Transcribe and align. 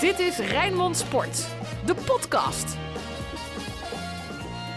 Dit 0.00 0.18
is 0.18 0.38
Rijnmond 0.38 0.96
Sport, 0.96 1.48
de 1.86 1.94
podcast. 1.94 2.74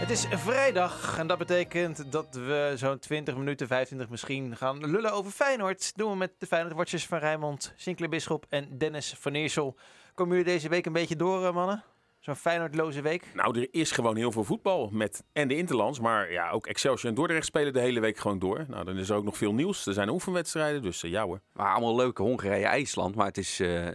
Het 0.00 0.10
is 0.10 0.26
vrijdag 0.30 1.18
en 1.18 1.26
dat 1.26 1.38
betekent 1.38 2.12
dat 2.12 2.34
we 2.34 2.72
zo'n 2.76 2.98
20 2.98 3.36
minuten, 3.36 3.66
25 3.66 4.10
misschien 4.10 4.56
gaan 4.56 4.90
lullen 4.90 5.12
over 5.12 5.30
Feyenoord. 5.30 5.96
Doen 5.96 6.10
we 6.10 6.16
met 6.16 6.32
de 6.38 6.46
Feyenoord 6.46 6.74
Watchers 6.74 7.06
van 7.06 7.18
Rijnmond, 7.18 7.72
Sinclair 7.76 8.10
Bisschop 8.10 8.46
en 8.48 8.78
Dennis 8.78 9.14
van 9.18 9.32
Eersel. 9.32 9.76
Komen 10.14 10.36
jullie 10.36 10.52
deze 10.52 10.68
week 10.68 10.86
een 10.86 10.92
beetje 10.92 11.16
door, 11.16 11.44
eh, 11.44 11.54
mannen? 11.54 11.84
Zo'n 12.20 12.36
Feyenoordloze 12.36 13.00
week? 13.00 13.24
Nou, 13.34 13.60
er 13.60 13.68
is 13.70 13.90
gewoon 13.90 14.16
heel 14.16 14.32
veel 14.32 14.44
voetbal 14.44 14.88
met 14.92 15.24
en 15.32 15.48
de 15.48 15.56
Interlands, 15.56 16.00
maar 16.00 16.32
ja, 16.32 16.50
ook 16.50 16.66
Excelsior 16.66 17.08
en 17.08 17.14
Dordrecht 17.14 17.46
spelen 17.46 17.72
de 17.72 17.80
hele 17.80 18.00
week 18.00 18.18
gewoon 18.18 18.38
door. 18.38 18.64
Nou, 18.68 18.84
dan 18.84 18.96
is 18.96 19.08
er 19.08 19.16
ook 19.16 19.24
nog 19.24 19.36
veel 19.36 19.54
nieuws. 19.54 19.86
Er 19.86 19.92
zijn 19.92 20.08
oefenwedstrijden, 20.08 20.82
dus 20.82 21.04
uh, 21.04 21.10
ja 21.10 21.24
hoor. 21.24 21.40
Maar 21.52 21.72
allemaal 21.72 21.96
leuke 21.96 22.22
Hongarije, 22.22 22.66
IJsland, 22.66 23.14
maar 23.14 23.26
het 23.26 23.38
is 23.38 23.60
uh, 23.60 23.88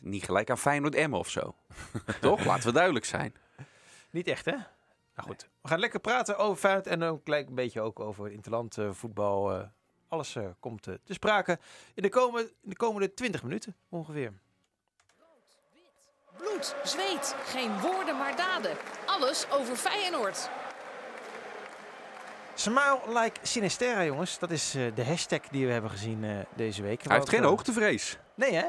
niet 0.00 0.24
gelijk 0.24 0.50
aan 0.50 0.58
Feyenoord 0.58 0.94
Emmen 0.94 1.18
of 1.18 1.28
zo. 1.28 1.54
Toch? 2.20 2.44
Laten 2.44 2.66
we 2.66 2.72
duidelijk 2.72 3.04
zijn. 3.04 3.34
Niet 4.10 4.26
echt, 4.26 4.44
hè? 4.44 4.56
Nou 5.16 5.28
goed, 5.28 5.48
we 5.62 5.68
gaan 5.68 5.78
lekker 5.78 6.00
praten 6.00 6.38
over 6.38 6.56
Feyenoord 6.56 6.86
en 6.86 7.20
gelijk 7.24 7.48
een 7.48 7.54
beetje 7.54 7.80
ook 7.80 8.00
over 8.00 8.30
interland 8.30 8.76
uh, 8.76 8.92
voetbal. 8.92 9.56
Uh, 9.56 9.62
alles 10.08 10.34
uh, 10.34 10.46
komt 10.60 10.82
te 10.82 11.00
sprake 11.06 11.58
in 11.94 12.02
de, 12.02 12.08
komende, 12.08 12.52
in 12.62 12.70
de 12.70 12.76
komende 12.76 13.14
20 13.14 13.42
minuten 13.42 13.76
ongeveer. 13.88 14.32
Bloed, 16.36 16.74
zweet, 16.82 17.36
geen 17.44 17.80
woorden 17.80 18.16
maar 18.16 18.36
daden. 18.36 18.76
Alles 19.06 19.50
over 19.50 19.76
Feyenoord. 19.76 20.50
Smile 22.54 23.00
like 23.06 23.40
Sinisterra, 23.42 24.04
jongens. 24.04 24.38
Dat 24.38 24.50
is 24.50 24.74
uh, 24.74 24.94
de 24.94 25.04
hashtag 25.04 25.40
die 25.40 25.66
we 25.66 25.72
hebben 25.72 25.90
gezien 25.90 26.22
uh, 26.22 26.38
deze 26.54 26.82
week. 26.82 27.02
Hij 27.02 27.16
heeft 27.16 27.28
geen 27.28 27.44
hoogtevrees. 27.44 28.18
Nee, 28.34 28.52
hè? 28.52 28.66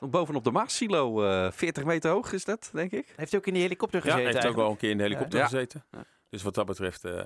Bovenop 0.00 0.44
de 0.44 0.50
Maassilo, 0.50 1.50
40 1.50 1.84
meter 1.84 2.10
hoog 2.10 2.32
is 2.32 2.44
dat, 2.44 2.70
denk 2.72 2.92
ik. 2.92 3.12
Heeft 3.16 3.30
hij 3.30 3.40
ook 3.40 3.46
in 3.46 3.52
die 3.52 3.62
helikopter 3.62 4.00
gezeten? 4.00 4.22
Ja, 4.22 4.28
hij 4.28 4.36
heeft 4.36 4.50
ook 4.50 4.60
wel 4.60 4.70
een 4.70 4.76
keer 4.76 4.90
in 4.90 4.96
de 4.96 5.02
helikopter 5.02 5.38
ja. 5.38 5.44
gezeten. 5.44 5.84
Ja. 5.92 6.04
Dus 6.30 6.42
wat 6.42 6.54
dat 6.54 6.66
betreft... 6.66 7.04
Uh, 7.04 7.20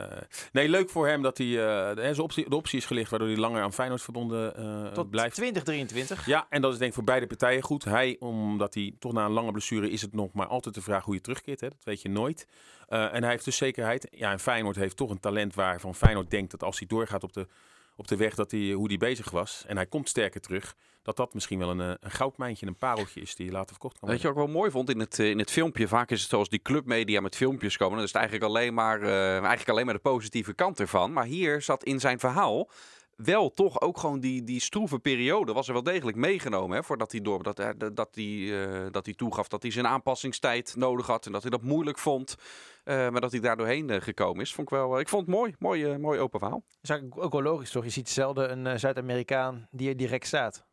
nee, 0.52 0.68
leuk 0.68 0.90
voor 0.90 1.08
hem 1.08 1.22
dat 1.22 1.38
hij... 1.38 1.46
Uh, 1.46 2.14
de, 2.14 2.22
optie, 2.22 2.48
de 2.48 2.56
optie 2.56 2.78
is 2.78 2.86
gelicht 2.86 3.10
waardoor 3.10 3.28
hij 3.28 3.36
langer 3.36 3.62
aan 3.62 3.72
Feyenoord 3.72 4.02
verbonden 4.02 4.60
uh, 4.60 4.92
Tot 4.92 5.10
blijft. 5.10 5.34
2023. 5.34 6.26
Ja, 6.26 6.46
en 6.48 6.60
dat 6.60 6.72
is 6.72 6.78
denk 6.78 6.90
ik 6.90 6.96
voor 6.96 7.04
beide 7.04 7.26
partijen 7.26 7.62
goed. 7.62 7.84
Hij, 7.84 8.16
omdat 8.18 8.74
hij 8.74 8.94
toch 8.98 9.12
na 9.12 9.24
een 9.24 9.30
lange 9.30 9.50
blessure 9.52 9.90
is 9.90 10.02
het 10.02 10.12
nog 10.12 10.32
maar 10.32 10.46
altijd 10.46 10.74
de 10.74 10.82
vraag 10.82 11.04
hoe 11.04 11.14
je 11.14 11.20
terugkeert. 11.20 11.60
Hè? 11.60 11.68
Dat 11.68 11.84
weet 11.84 12.02
je 12.02 12.08
nooit. 12.08 12.46
en 12.88 13.22
hij 13.22 13.30
heeft 13.30 13.44
dus 13.44 13.56
zekerheid. 13.56 14.08
Ja, 14.10 14.30
en 14.30 14.40
Feyenoord 14.40 14.76
heeft 14.76 14.96
toch 14.96 15.10
een 15.10 15.20
talent 15.20 15.54
waarvan 15.54 15.94
Feyenoord 15.94 16.30
denkt 16.30 16.50
dat 16.50 16.62
als 16.62 16.78
hij 16.78 16.88
doorgaat 16.88 17.22
op 17.22 17.32
de, 17.32 17.46
op 17.96 18.08
de 18.08 18.16
weg 18.16 18.34
dat 18.34 18.50
hij, 18.50 18.70
hoe 18.72 18.88
hij 18.88 18.96
bezig 18.96 19.30
was. 19.30 19.64
En 19.66 19.76
hij 19.76 19.86
komt 19.86 20.08
sterker 20.08 20.40
terug 20.40 20.76
dat 21.02 21.16
dat 21.16 21.34
misschien 21.34 21.58
wel 21.58 21.70
een, 21.70 21.78
een 21.78 21.98
goudmijntje, 22.00 22.66
een 22.66 22.76
pareltje 22.76 23.20
is 23.20 23.34
die 23.34 23.50
later 23.50 23.70
verkocht 23.70 23.98
kan 23.98 24.08
worden. 24.08 24.08
Weet 24.08 24.20
je 24.20 24.34
wat 24.34 24.46
ik 24.46 24.52
wel 24.52 24.60
mooi 24.60 24.70
vond 24.70 24.90
in 24.90 25.00
het, 25.00 25.18
in 25.18 25.38
het 25.38 25.50
filmpje? 25.50 25.88
Vaak 25.88 26.10
is 26.10 26.20
het 26.20 26.30
zoals 26.30 26.48
die 26.48 26.62
clubmedia 26.62 27.20
met 27.20 27.36
filmpjes 27.36 27.76
komen. 27.76 27.94
Dan 27.94 28.04
is 28.04 28.12
het 28.12 28.20
eigenlijk 28.20 28.50
alleen 28.50 28.74
maar, 28.74 29.02
uh, 29.02 29.32
eigenlijk 29.32 29.68
alleen 29.68 29.84
maar 29.84 29.94
de 29.94 30.00
positieve 30.00 30.54
kant 30.54 30.80
ervan. 30.80 31.12
Maar 31.12 31.24
hier 31.24 31.62
zat 31.62 31.84
in 31.84 32.00
zijn 32.00 32.18
verhaal 32.18 32.70
wel 33.16 33.50
toch 33.50 33.80
ook 33.80 33.98
gewoon 33.98 34.20
die, 34.20 34.44
die 34.44 34.60
stroeve 34.60 34.98
periode 34.98 35.52
was 35.52 35.66
er 35.66 35.72
wel 35.72 35.82
degelijk 35.82 36.16
meegenomen. 36.16 36.76
Hè, 36.76 36.82
voordat 36.82 37.12
hij 37.12 37.20
door 37.20 37.42
dat, 37.42 37.56
dat, 37.94 38.08
hij, 38.14 38.24
uh, 38.24 38.86
dat 38.90 39.04
hij 39.04 39.14
toegaf 39.14 39.48
dat 39.48 39.62
hij 39.62 39.70
zijn 39.70 39.86
aanpassingstijd 39.86 40.74
nodig 40.76 41.06
had. 41.06 41.26
En 41.26 41.32
dat 41.32 41.42
hij 41.42 41.50
dat 41.50 41.62
moeilijk 41.62 41.98
vond. 41.98 42.34
Uh, 42.84 42.94
maar 43.10 43.20
dat 43.20 43.32
hij 43.32 43.40
daar 43.40 43.56
doorheen 43.56 44.02
gekomen 44.02 44.42
is, 44.42 44.54
vond 44.54 44.70
ik 44.70 44.78
wel. 44.78 45.00
ik 45.00 45.08
vond 45.08 45.26
het 45.26 45.34
mooi, 45.34 45.54
mooi, 45.58 45.98
mooi 45.98 46.20
open 46.20 46.38
verhaal. 46.38 46.62
Dat 46.80 47.02
is 47.02 47.10
ook 47.16 47.32
wel 47.32 47.42
logisch 47.42 47.70
toch? 47.70 47.84
Je 47.84 47.90
ziet 47.90 48.08
zelden 48.08 48.66
een 48.66 48.78
Zuid-Amerikaan 48.78 49.68
die 49.70 49.88
er 49.88 49.96
direct 49.96 50.26
staat. 50.26 50.68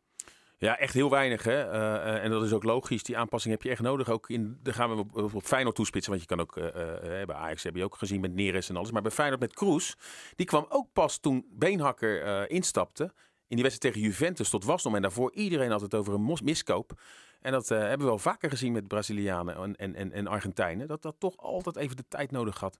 Ja, 0.60 0.78
echt 0.78 0.94
heel 0.94 1.10
weinig. 1.10 1.42
Hè? 1.42 1.72
Uh, 1.72 2.24
en 2.24 2.30
dat 2.30 2.42
is 2.42 2.52
ook 2.52 2.62
logisch. 2.62 3.02
Die 3.02 3.18
aanpassing 3.18 3.54
heb 3.54 3.62
je 3.62 3.70
echt 3.70 3.82
nodig. 3.82 4.08
Ook 4.08 4.30
in, 4.30 4.58
daar 4.62 4.74
gaan 4.74 4.90
we 4.90 4.96
op, 4.96 5.34
op 5.34 5.42
Feyenoord 5.42 5.74
toespitsen. 5.74 6.10
Want 6.10 6.22
je 6.22 6.28
kan 6.28 6.40
ook, 6.40 6.56
uh, 6.56 6.64
bij 7.02 7.34
Ajax 7.34 7.62
heb 7.62 7.76
je 7.76 7.84
ook 7.84 7.96
gezien 7.96 8.20
met 8.20 8.34
Neres 8.34 8.68
en 8.68 8.76
alles. 8.76 8.90
Maar 8.90 9.02
bij 9.02 9.10
Feyenoord 9.10 9.40
met 9.40 9.54
Kroes, 9.54 9.96
die 10.36 10.46
kwam 10.46 10.66
ook 10.68 10.86
pas 10.92 11.18
toen 11.18 11.46
Beenhakker 11.50 12.50
instapte. 12.50 13.02
In 13.46 13.56
die 13.56 13.64
wedstrijd 13.64 13.94
tegen 13.94 14.08
Juventus 14.08 14.50
tot 14.50 14.64
wasdom. 14.64 14.94
En 14.94 15.02
daarvoor 15.02 15.32
iedereen 15.32 15.70
had 15.70 15.80
het 15.80 15.94
over 15.94 16.14
een 16.14 16.38
miskoop. 16.42 17.00
En 17.40 17.52
dat 17.52 17.68
hebben 17.68 17.98
we 17.98 18.04
wel 18.04 18.18
vaker 18.18 18.50
gezien 18.50 18.72
met 18.72 18.88
Brazilianen 18.88 19.56
en, 19.56 19.76
en, 19.76 19.94
en, 19.94 20.12
en 20.12 20.26
Argentijnen. 20.26 20.88
Dat 20.88 21.02
dat 21.02 21.14
toch 21.18 21.36
altijd 21.36 21.76
even 21.76 21.96
de 21.96 22.04
tijd 22.08 22.30
nodig 22.30 22.60
had 22.60 22.78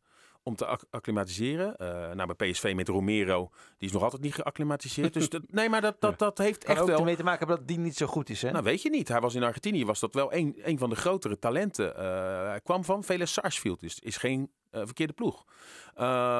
om 0.49 0.57
te 0.57 0.67
ac 0.67 0.83
acclimatiseren. 0.91 1.75
Uh, 1.79 1.89
nou, 1.89 2.35
bij 2.35 2.51
PSV 2.51 2.73
met 2.77 2.89
Romero, 2.89 3.51
die 3.79 3.89
is 3.89 3.93
nog 3.93 4.03
altijd 4.03 4.23
niet 4.23 4.35
geacclimatiseerd. 4.35 5.13
dus 5.13 5.29
dat, 5.29 5.43
nee, 5.51 5.69
maar 5.69 5.81
dat, 5.81 6.01
dat, 6.01 6.19
dat 6.19 6.39
heeft 6.39 6.65
kan 6.65 6.75
echt 6.75 6.83
ook 6.83 6.89
wel... 6.89 7.05
mee 7.05 7.17
te 7.17 7.23
maken 7.23 7.47
dat 7.47 7.69
die 7.69 7.79
niet 7.79 7.97
zo 7.97 8.07
goed 8.07 8.31
is, 8.31 8.43
hè? 8.43 8.51
Nou, 8.51 8.65
weet 8.65 8.83
je 8.83 8.91
niet. 8.91 9.09
Hij 9.09 9.21
was 9.21 9.35
in 9.35 9.43
Argentinië, 9.43 9.85
was 9.85 10.01
dat 10.01 10.15
wel 10.15 10.33
een, 10.33 10.59
een 10.63 10.79
van 10.79 10.91
de 10.91 10.97
grotere 10.97 11.39
talenten. 11.39 11.93
Uh, 11.97 12.03
hij 12.47 12.61
kwam 12.63 12.85
van 12.85 13.05
Vélez 13.05 13.33
Sarsfield, 13.33 13.81
dus 13.81 13.99
is 13.99 14.17
geen 14.17 14.51
uh, 14.73 14.81
verkeerde 14.85 15.13
ploeg. 15.13 15.45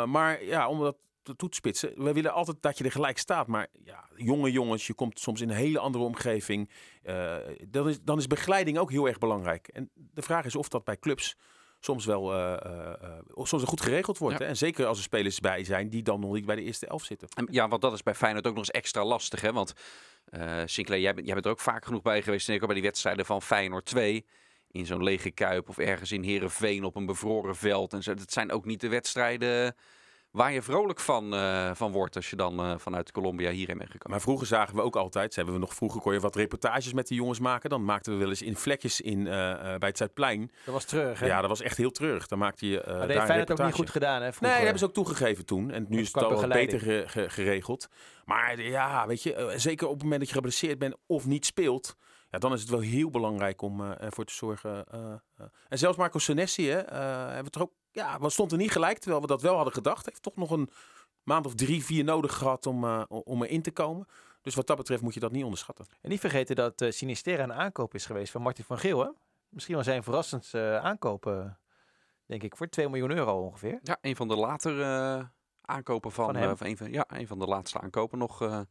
maar 0.07 0.45
ja, 0.45 0.69
om 0.69 0.81
dat 0.81 0.97
toe 1.37 1.49
te 1.49 1.57
spitsen. 1.57 2.05
We 2.05 2.13
willen 2.13 2.33
altijd 2.33 2.57
dat 2.61 2.79
je 2.79 2.85
er 2.85 2.93
gelijk 2.93 3.19
staat. 3.19 3.47
Maar 3.47 3.67
ja, 3.85 4.05
jonge 4.17 4.53
jongens, 4.53 4.87
je 4.87 4.95
komt 4.95 5.21
soms 5.21 5.41
in 5.41 5.49
een 5.49 5.57
hele 5.57 5.79
andere 5.79 6.05
omgeving. 6.05 6.71
dan, 7.69 7.89
is, 7.89 8.01
dan 8.03 8.19
is 8.19 8.27
begeleiding 8.27 8.79
ook 8.79 8.91
heel 8.91 9.09
erg 9.09 9.19
belangrijk. 9.19 9.69
En 9.69 9.91
de 9.95 10.23
vraag 10.23 10.45
is 10.45 10.57
of 10.57 10.69
dat 10.69 10.85
bij 10.85 10.99
clubs 10.99 11.37
soms 11.81 12.05
wel 12.05 12.35
uh, 12.35 12.57
uh, 13.37 13.45
soms 13.45 13.63
goed 13.63 13.81
geregeld 13.81 14.19
wordt. 14.19 14.39
Ja. 14.39 14.45
Hè? 14.45 14.51
En 14.51 14.57
zeker 14.57 14.87
als 14.87 14.99
er 14.99 15.05
spelers 15.05 15.41
bij 15.41 15.65
zijn 15.65 15.89
die 15.89 16.03
dan 16.03 16.21
nog 16.21 16.33
niet 16.33 16.47
bij 16.47 16.57
de 16.57 16.63
eerste 16.63 16.87
elf 16.87 17.05
zitten. 17.05 17.29
Ja, 17.51 17.69
want 17.69 17.83
dat 17.83 17.93
is 17.93 18.03
bij 18.03 18.15
Feyenoord 18.15 18.47
ook 18.47 18.55
nog 18.55 18.67
eens 18.67 18.77
extra 18.77 19.05
lastig. 19.05 19.41
Hè? 19.41 19.53
Want 19.53 19.73
uh, 20.31 20.63
Sinclair, 20.65 21.01
jij, 21.01 21.15
jij 21.15 21.35
bent 21.35 21.45
er 21.45 21.51
ook 21.51 21.61
vaak 21.61 21.85
genoeg 21.85 22.03
bij 22.03 22.23
geweest. 22.23 22.47
Zeker 22.47 22.67
bij 22.67 22.75
die 22.75 22.85
wedstrijden 22.85 23.27
van 23.27 23.43
Feyenoord 23.43 23.85
2. 23.85 24.27
In 24.71 24.87
zo'n 24.87 25.03
lege 25.03 25.31
kuip 25.31 25.69
of 25.69 25.79
ergens 25.79 26.13
in 26.13 26.23
Heerenveen 26.23 26.85
op 26.85 26.97
een 26.97 27.07
bevroren 27.07 27.57
veld. 27.57 27.93
En 27.93 28.03
zo. 28.03 28.15
Dat 28.15 28.33
zijn 28.33 28.53
ook 28.53 28.65
niet 28.65 28.81
de 28.81 28.89
wedstrijden 28.89 29.75
waar 30.39 30.53
je 30.53 30.63
vrolijk 30.63 31.01
van, 31.01 31.35
uh, 31.35 31.71
van 31.75 31.93
wordt 31.93 32.17
als 32.17 32.31
je 32.31 32.37
dan 32.37 32.61
uh, 32.61 32.79
vanuit 32.79 33.13
Colombia 33.13 33.51
hierheen 33.51 33.79
bent 33.79 33.91
gekomen. 33.91 34.11
Maar 34.11 34.21
vroeger 34.21 34.47
zagen 34.47 34.75
we 34.75 34.83
ook 34.83 34.97
altijd, 34.97 35.35
hebben 35.37 35.55
we 35.55 35.61
nog 35.61 35.75
vroeger 35.75 36.01
kon 36.01 36.13
je 36.13 36.21
wat 36.21 36.37
reportages 36.37 36.93
met 36.93 37.07
die 37.07 37.17
jongens 37.17 37.39
maken. 37.39 37.71
Dan 37.71 37.85
maakten 37.85 38.13
we 38.13 38.19
wel 38.19 38.29
eens 38.29 38.43
in 38.43 38.57
vlekjes 38.57 39.01
in, 39.01 39.19
uh, 39.19 39.27
bij 39.27 39.89
het 39.89 39.97
Zuidplein. 39.97 40.51
Dat 40.65 40.75
was 40.75 40.85
terug, 40.85 41.21
hè? 41.21 41.27
Ja, 41.27 41.41
dat 41.41 41.51
was 41.51 41.61
echt 41.61 41.77
heel 41.77 41.91
terug. 41.91 42.27
Dan 42.27 42.39
maakte 42.39 42.69
je 42.69 42.83
maar 42.87 43.09
daar 43.09 43.33
heeft 43.33 43.49
het 43.49 43.61
ook 43.61 43.67
niet 43.67 43.75
goed 43.75 43.91
gedaan, 43.91 44.23
hè? 44.23 44.33
Vroeger. 44.33 44.41
Nee, 44.43 44.51
dat 44.51 44.63
hebben 44.63 44.79
ze 44.79 44.85
ook 44.85 44.95
toegegeven 44.95 45.47
toen. 45.47 45.71
En 45.71 45.87
nu 45.89 46.01
is 46.01 46.13
het 46.13 46.23
al 46.25 46.35
wat 46.35 46.49
beter 46.49 46.81
ge 46.81 47.05
ge 47.07 47.31
geregeld. 47.31 47.89
Maar 48.25 48.61
ja, 48.61 49.07
weet 49.07 49.23
je, 49.23 49.53
zeker 49.57 49.87
op 49.87 49.93
het 49.93 50.03
moment 50.03 50.21
dat 50.21 50.29
je 50.29 50.35
geblesseerd 50.35 50.79
bent 50.79 50.97
of 51.07 51.27
niet 51.27 51.47
speelt... 51.47 51.97
Ja, 52.31 52.39
dan 52.39 52.53
is 52.53 52.61
het 52.61 52.71
wel 52.71 52.81
heel 52.81 53.11
belangrijk 53.11 53.63
om 53.63 53.81
uh, 53.81 54.03
ervoor 54.03 54.25
te 54.25 54.33
zorgen. 54.33 54.85
Uh, 54.95 55.01
uh. 55.41 55.47
En 55.69 55.79
zelfs 55.79 55.97
Marco 55.97 56.19
Senesi, 56.19 56.69
hè, 56.69 56.77
hebben 57.27 57.45
we 57.45 57.51
toch 57.51 57.63
ook, 57.63 57.73
ja, 57.91 58.19
we 58.21 58.31
stond 58.31 58.53
er 58.53 58.59
niet 58.59 58.73
gelijk, 58.73 58.99
terwijl 58.99 59.21
we 59.21 59.27
dat 59.27 59.43
wel 59.43 59.55
hadden 59.55 59.75
gedacht. 59.75 60.07
Heeft 60.07 60.23
toch 60.23 60.37
nog 60.37 60.51
een 60.51 60.71
maand 61.23 61.47
of 61.47 61.55
drie, 61.55 61.85
vier 61.85 62.05
nodig 62.05 62.35
gehad 62.35 62.67
om, 62.67 62.85
om 63.09 63.43
erin 63.43 63.63
te 63.63 63.71
komen. 63.71 64.07
Dus 64.43 64.55
wat 64.55 64.67
dat 64.67 64.77
betreft 64.77 65.03
moet 65.03 65.15
je 65.15 65.21
dat 65.21 65.33
niet 65.33 65.43
onderschatten. 65.43 65.87
En 66.01 66.11
niet 66.11 66.21
vergeten 66.21 66.57
dat 66.57 66.81
uh, 66.81 66.91
Sinisterra 66.91 67.43
een 67.43 67.53
aankoop 67.53 67.95
is 67.95 68.07
geweest 68.07 68.33
van 68.33 68.43
Martin 68.43 68.65
van 68.65 68.79
Geel. 68.79 69.01
Hè? 69.01 69.11
Misschien 69.49 69.75
wel 69.75 69.85
zijn 69.85 70.03
verrassendste 70.03 70.81
aankopen, 70.83 71.59
denk 72.27 72.43
ik, 72.43 72.57
voor 72.57 72.69
2 72.69 72.89
miljoen 72.89 73.11
euro 73.11 73.45
ongeveer. 73.45 73.79
Ja, 73.83 73.99
een 74.01 74.17
van 74.17 74.29
de 74.29 74.37
latere 74.37 75.31
aankopen 75.61 76.13
van, 76.13 76.25
van 76.25 76.37
hem. 76.37 76.57
van 76.57 76.67
een 76.67 76.77
van, 76.77 76.93
ja, 76.93 77.05
een 77.09 77.27
van 77.27 77.39
de 77.39 77.47
laatste 77.47 77.81
aankopen 77.81 78.19
nog. 78.19 78.67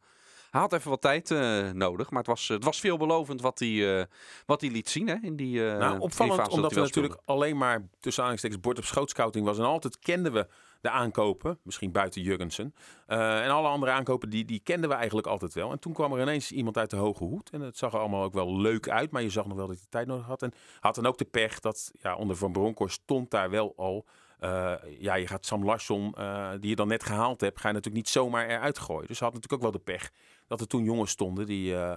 Hij 0.51 0.61
had 0.61 0.73
even 0.73 0.89
wat 0.89 1.01
tijd 1.01 1.29
uh, 1.29 1.71
nodig, 1.71 2.09
maar 2.09 2.19
het 2.19 2.27
was, 2.27 2.47
het 2.47 2.63
was 2.63 2.79
veelbelovend 2.79 3.41
wat 3.41 3.59
hij, 3.59 3.69
uh, 3.69 4.03
wat 4.45 4.61
hij 4.61 4.69
liet 4.69 4.89
zien 4.89 5.07
hè, 5.07 5.15
in 5.21 5.35
die 5.35 5.59
uh, 5.59 5.77
Nou, 5.77 5.99
opvallend, 5.99 6.49
omdat 6.49 6.73
we 6.73 6.79
natuurlijk 6.79 7.17
alleen 7.25 7.57
maar 7.57 7.87
tussen 7.99 8.23
aanhalingstekens 8.23 8.61
bord 8.61 8.77
op 8.77 8.83
schoot 8.83 9.09
scouting 9.09 9.45
was. 9.45 9.57
En 9.57 9.63
altijd 9.63 9.99
kenden 9.99 10.33
we 10.33 10.47
de 10.81 10.89
aankopen, 10.89 11.59
misschien 11.61 11.91
buiten 11.91 12.21
Jurgensen. 12.21 12.75
en 13.07 13.49
alle 13.49 13.67
andere 13.67 13.91
aankopen, 13.91 14.29
die, 14.29 14.45
die 14.45 14.61
kenden 14.63 14.89
we 14.89 14.95
eigenlijk 14.95 15.27
altijd 15.27 15.53
wel. 15.53 15.71
En 15.71 15.79
toen 15.79 15.93
kwam 15.93 16.13
er 16.13 16.21
ineens 16.21 16.51
iemand 16.51 16.77
uit 16.77 16.89
de 16.89 16.95
hoge 16.95 17.23
hoed. 17.23 17.49
En 17.49 17.61
het 17.61 17.77
zag 17.77 17.93
er 17.93 17.99
allemaal 17.99 18.23
ook 18.23 18.33
wel 18.33 18.57
leuk 18.57 18.89
uit, 18.89 19.11
maar 19.11 19.21
je 19.21 19.29
zag 19.29 19.45
nog 19.45 19.57
wel 19.57 19.67
dat 19.67 19.75
hij 19.75 19.85
tijd 19.89 20.07
nodig 20.07 20.25
had. 20.25 20.41
En 20.41 20.53
had 20.79 20.95
dan 20.95 21.05
ook 21.05 21.17
de 21.17 21.25
pech 21.25 21.59
dat 21.59 21.91
ja, 22.01 22.15
onder 22.15 22.35
Van 22.35 22.51
Bronckhorst 22.51 23.01
stond 23.03 23.31
daar 23.31 23.49
wel 23.49 23.73
al... 23.75 24.05
Uh, 24.43 24.73
ja, 24.99 25.15
je 25.15 25.27
gaat 25.27 25.45
Sam 25.45 25.65
Larsson, 25.65 26.13
uh, 26.17 26.51
die 26.59 26.69
je 26.69 26.75
dan 26.75 26.87
net 26.87 27.03
gehaald 27.03 27.41
hebt, 27.41 27.59
ga 27.59 27.67
je 27.67 27.73
natuurlijk 27.73 28.03
niet 28.03 28.13
zomaar 28.13 28.47
eruit 28.47 28.79
gooien. 28.79 29.07
Dus 29.07 29.19
hij 29.19 29.27
had 29.27 29.35
natuurlijk 29.35 29.63
ook 29.63 29.71
wel 29.71 29.81
de 29.81 29.91
pech 29.91 30.11
dat 30.47 30.61
er 30.61 30.67
toen 30.67 30.83
jongens 30.83 31.11
stonden 31.11 31.45
die 31.45 31.71
uh, 31.71 31.95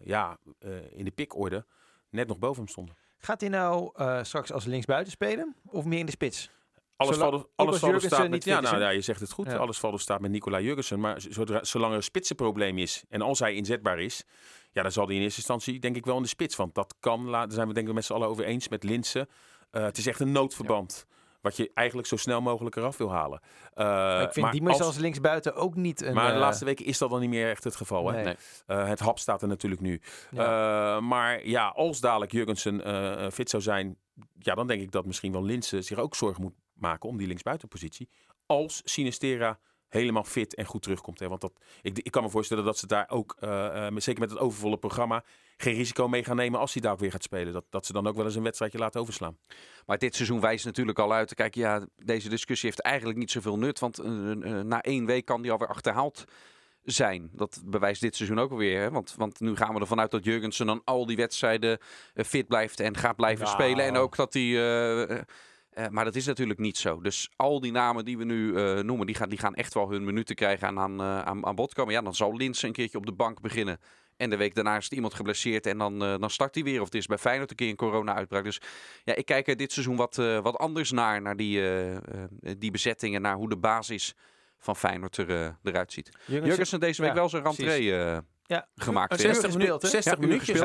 ja, 0.00 0.38
in 0.90 1.04
de 1.04 1.10
pikorde 1.10 1.66
net 2.10 2.28
nog 2.28 2.38
boven 2.38 2.56
hem 2.56 2.68
stonden. 2.68 2.96
Gaat 3.18 3.40
hij 3.40 3.50
nou 3.50 3.92
straks 4.24 4.52
als 4.52 4.64
linksbuiten 4.64 5.12
spelen 5.12 5.56
of 5.66 5.84
meer 5.84 5.98
in 5.98 6.06
de 6.06 6.12
spits? 6.12 6.50
Alles 6.96 7.16
valt, 7.16 7.48
alles 7.54 7.78
valt 7.78 8.02
staat 8.02 8.28
met, 8.28 8.44
ja, 8.44 8.60
nou, 8.60 8.80
ja, 8.80 8.88
je 8.88 9.00
zegt 9.00 9.20
het 9.20 9.32
goed. 9.32 9.46
Ja. 9.46 9.56
Alles 9.56 9.78
valt 9.78 10.00
staat 10.00 10.20
met 10.20 10.30
Nicola 10.30 10.60
Jurgensen. 10.60 11.00
Maar 11.00 11.20
zodra, 11.28 11.64
zolang 11.64 11.90
er 11.90 11.96
een 11.96 12.02
spitsenprobleem 12.02 12.78
is 12.78 13.04
en 13.08 13.22
als 13.22 13.38
hij 13.38 13.54
inzetbaar 13.54 14.00
is, 14.00 14.24
ja, 14.72 14.82
dan 14.82 14.92
zal 14.92 15.06
hij 15.06 15.14
in 15.14 15.22
eerste 15.22 15.38
instantie 15.38 15.78
denk 15.78 15.96
ik 15.96 16.04
wel 16.04 16.16
in 16.16 16.22
de 16.22 16.28
spits. 16.28 16.56
Want 16.56 16.74
dat 16.74 16.94
kan, 17.00 17.30
daar 17.30 17.52
zijn 17.52 17.68
we 17.68 17.74
denk 17.74 17.88
ik 17.88 17.94
met 17.94 18.04
z'n 18.04 18.12
allen 18.12 18.28
over 18.28 18.44
eens 18.44 18.68
met 18.68 18.84
Linsen. 18.84 19.28
Uh, 19.72 19.82
het 19.82 19.98
is 19.98 20.06
echt 20.06 20.20
een 20.20 20.32
noodverband. 20.32 21.06
Ja. 21.08 21.16
Wat 21.40 21.56
je 21.56 21.70
eigenlijk 21.74 22.08
zo 22.08 22.16
snel 22.16 22.40
mogelijk 22.40 22.76
eraf 22.76 22.96
wil 22.96 23.10
halen. 23.10 23.40
Uh, 23.42 23.84
maar 23.84 24.22
ik 24.22 24.32
vind 24.32 24.52
Diemers 24.52 24.78
als, 24.78 24.86
als 24.86 24.96
linksbuiten 24.96 25.54
ook 25.54 25.74
niet 25.74 26.02
een... 26.02 26.14
Maar 26.14 26.28
de 26.28 26.34
uh, 26.34 26.40
laatste 26.40 26.64
weken 26.64 26.84
is 26.84 26.98
dat 26.98 27.10
dan 27.10 27.20
niet 27.20 27.28
meer 27.30 27.50
echt 27.50 27.64
het 27.64 27.76
geval. 27.76 28.10
Hè? 28.10 28.22
Nee. 28.22 28.36
Uh, 28.66 28.88
het 28.88 29.00
hap 29.00 29.18
staat 29.18 29.42
er 29.42 29.48
natuurlijk 29.48 29.80
nu. 29.80 30.00
Uh, 30.32 30.38
maar 31.00 31.46
ja, 31.46 31.68
als 31.68 32.00
dadelijk 32.00 32.32
Jurgensen 32.32 33.32
fit 33.32 33.50
zou 33.50 33.62
zijn, 33.62 33.96
ja, 34.38 34.54
dan 34.54 34.66
denk 34.66 34.82
ik 34.82 34.90
dat 34.90 35.04
misschien 35.04 35.32
wel 35.32 35.44
Linse 35.44 35.82
zich 35.82 35.98
ook 35.98 36.14
zorgen 36.14 36.42
moet 36.42 36.54
maken 36.74 37.08
om 37.08 37.16
die 37.16 37.26
linksbuitenpositie. 37.26 38.08
Als 38.46 38.82
Sinistera 38.84 39.58
helemaal 39.90 40.24
fit 40.24 40.54
en 40.54 40.64
goed 40.64 40.82
terugkomt. 40.82 41.18
Hè? 41.18 41.28
Want 41.28 41.40
dat, 41.40 41.52
ik, 41.82 41.98
ik 41.98 42.10
kan 42.10 42.22
me 42.22 42.30
voorstellen 42.30 42.64
dat 42.64 42.78
ze 42.78 42.86
daar 42.86 43.06
ook, 43.10 43.36
uh, 43.40 43.86
zeker 43.96 44.20
met 44.20 44.30
het 44.30 44.38
overvolle 44.38 44.76
programma, 44.76 45.24
geen 45.56 45.74
risico 45.74 46.08
mee 46.08 46.24
gaan 46.24 46.36
nemen 46.36 46.60
als 46.60 46.72
hij 46.72 46.82
daar 46.82 46.92
ook 46.92 46.98
weer 46.98 47.10
gaat 47.10 47.22
spelen. 47.22 47.52
Dat, 47.52 47.64
dat 47.70 47.86
ze 47.86 47.92
dan 47.92 48.06
ook 48.06 48.16
wel 48.16 48.24
eens 48.24 48.34
een 48.34 48.42
wedstrijdje 48.42 48.78
laten 48.78 49.00
overslaan. 49.00 49.38
Maar 49.86 49.98
dit 49.98 50.14
seizoen 50.14 50.40
wijst 50.40 50.64
natuurlijk 50.64 50.98
al 50.98 51.12
uit. 51.12 51.34
Kijk, 51.34 51.54
ja, 51.54 51.86
deze 51.96 52.28
discussie 52.28 52.68
heeft 52.68 52.82
eigenlijk 52.82 53.18
niet 53.18 53.30
zoveel 53.30 53.58
nut. 53.58 53.78
Want 53.78 54.00
uh, 54.00 54.06
uh, 54.06 54.60
na 54.60 54.82
één 54.82 55.06
week 55.06 55.24
kan 55.24 55.42
die 55.42 55.52
alweer 55.52 55.68
achterhaald 55.68 56.24
zijn. 56.82 57.30
Dat 57.32 57.62
bewijst 57.64 58.00
dit 58.00 58.16
seizoen 58.16 58.38
ook 58.38 58.50
alweer. 58.50 58.80
Hè? 58.80 58.90
Want, 58.90 59.14
want 59.16 59.40
nu 59.40 59.56
gaan 59.56 59.74
we 59.74 59.80
ervan 59.80 60.00
uit 60.00 60.10
dat 60.10 60.24
Jurgensen 60.24 60.66
dan 60.66 60.82
al 60.84 61.06
die 61.06 61.16
wedstrijden 61.16 61.78
fit 62.14 62.48
blijft 62.48 62.80
en 62.80 62.96
gaat 62.96 63.16
blijven 63.16 63.46
spelen. 63.46 63.84
En 63.84 63.96
ook 63.96 64.16
dat 64.16 64.32
hij. 64.32 64.42
Uh, 64.42 65.20
uh, 65.74 65.88
maar 65.88 66.04
dat 66.04 66.14
is 66.14 66.26
natuurlijk 66.26 66.58
niet 66.58 66.78
zo. 66.78 67.00
Dus 67.00 67.30
al 67.36 67.60
die 67.60 67.72
namen 67.72 68.04
die 68.04 68.18
we 68.18 68.24
nu 68.24 68.52
uh, 68.52 68.78
noemen, 68.78 69.06
die 69.06 69.14
gaan, 69.14 69.28
die 69.28 69.38
gaan 69.38 69.54
echt 69.54 69.74
wel 69.74 69.90
hun 69.90 70.04
minuten 70.04 70.34
krijgen 70.34 70.68
en 70.68 70.78
aan, 70.78 71.00
uh, 71.00 71.22
aan, 71.22 71.46
aan 71.46 71.54
bod 71.54 71.74
komen. 71.74 71.94
Ja, 71.94 72.02
dan 72.02 72.14
zal 72.14 72.36
Linsen 72.36 72.68
een 72.68 72.74
keertje 72.74 72.98
op 72.98 73.06
de 73.06 73.12
bank 73.12 73.40
beginnen. 73.40 73.78
En 74.20 74.30
de 74.30 74.36
week 74.36 74.54
daarna 74.54 74.76
is 74.76 74.86
er 74.86 74.94
iemand 74.94 75.14
geblesseerd 75.14 75.66
en 75.66 75.78
dan, 75.78 76.02
uh, 76.02 76.18
dan 76.18 76.30
start 76.30 76.54
hij 76.54 76.64
weer. 76.64 76.80
Of 76.80 76.84
het 76.84 76.94
is 76.94 77.06
bij 77.06 77.18
Feyenoord 77.18 77.50
een 77.50 77.56
keer 77.56 77.68
een 77.68 77.76
corona-uitbraak. 77.76 78.44
Dus 78.44 78.60
ja, 79.04 79.14
ik 79.14 79.24
kijk 79.24 79.48
er 79.48 79.56
dit 79.56 79.72
seizoen 79.72 79.96
wat, 79.96 80.18
uh, 80.18 80.38
wat 80.38 80.56
anders 80.56 80.90
naar. 80.90 81.22
Naar 81.22 81.36
die, 81.36 81.60
uh, 81.60 81.96
die 82.58 82.70
bezettingen, 82.70 83.22
naar 83.22 83.36
hoe 83.36 83.48
de 83.48 83.56
basis 83.56 84.14
van 84.58 84.76
Feyenoord 84.76 85.16
er, 85.16 85.30
uh, 85.30 85.48
eruit 85.62 85.92
ziet. 85.92 86.06
Jurgensen, 86.06 86.46
Jurgensen 86.46 86.80
deze 86.80 87.00
week 87.00 87.10
ja, 87.10 87.16
wel 87.16 87.28
zijn 87.28 87.42
rentree 87.42 87.84
ja. 87.84 88.68
gemaakt. 88.74 89.20
60, 89.20 89.56
minu 89.56 89.76
60 89.78 90.04
ja, 90.04 90.16
minuutjes. 90.18 90.60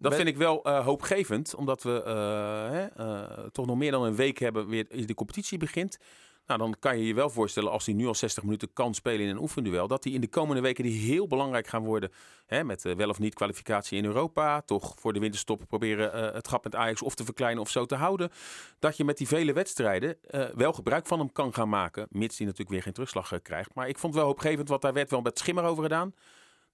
Dat 0.00 0.14
vind 0.14 0.28
ik 0.28 0.36
wel 0.36 0.66
uh, 0.66 0.84
hoopgevend, 0.84 1.54
omdat 1.54 1.82
we 1.82 2.02
uh, 2.06 2.70
hè, 2.70 3.04
uh, 3.04 3.46
toch 3.52 3.66
nog 3.66 3.76
meer 3.76 3.90
dan 3.90 4.02
een 4.02 4.16
week 4.16 4.38
hebben 4.38 4.68
weer 4.68 5.06
de 5.06 5.14
competitie 5.14 5.58
begint. 5.58 5.98
Nou, 6.46 6.60
dan 6.60 6.76
kan 6.78 6.98
je 6.98 7.06
je 7.06 7.14
wel 7.14 7.30
voorstellen 7.30 7.70
als 7.70 7.86
hij 7.86 7.94
nu 7.94 8.06
al 8.06 8.14
60 8.14 8.42
minuten 8.42 8.72
kan 8.72 8.94
spelen 8.94 9.20
in 9.20 9.28
een 9.28 9.40
oefenduel, 9.40 9.88
dat 9.88 10.04
hij 10.04 10.12
in 10.12 10.20
de 10.20 10.28
komende 10.28 10.62
weken 10.62 10.84
die 10.84 11.00
heel 11.00 11.26
belangrijk 11.26 11.66
gaan 11.66 11.84
worden, 11.84 12.12
hè, 12.46 12.64
met 12.64 12.82
wel 12.82 13.08
of 13.08 13.18
niet 13.18 13.34
kwalificatie 13.34 13.98
in 13.98 14.04
Europa, 14.04 14.60
toch 14.60 14.94
voor 14.98 15.12
de 15.12 15.18
winterstop 15.18 15.62
proberen 15.68 16.34
het 16.34 16.48
gat 16.48 16.64
met 16.64 16.74
Ajax 16.74 17.02
of 17.02 17.14
te 17.14 17.24
verkleinen 17.24 17.62
of 17.62 17.70
zo 17.70 17.86
te 17.86 17.94
houden, 17.94 18.30
dat 18.78 18.96
je 18.96 19.04
met 19.04 19.18
die 19.18 19.28
vele 19.28 19.52
wedstrijden 19.52 20.16
wel 20.54 20.72
gebruik 20.72 21.06
van 21.06 21.18
hem 21.18 21.32
kan 21.32 21.54
gaan 21.54 21.68
maken, 21.68 22.06
mits 22.10 22.36
hij 22.36 22.46
natuurlijk 22.46 22.72
weer 22.72 22.82
geen 22.82 22.92
terugslag 22.92 23.42
krijgt. 23.42 23.74
Maar 23.74 23.88
ik 23.88 23.98
vond 23.98 24.14
wel 24.14 24.24
hoopgevend, 24.24 24.68
want 24.68 24.82
daar 24.82 24.92
werd 24.92 25.10
wel 25.10 25.20
met 25.20 25.38
schimmer 25.38 25.64
over 25.64 25.82
gedaan. 25.82 26.14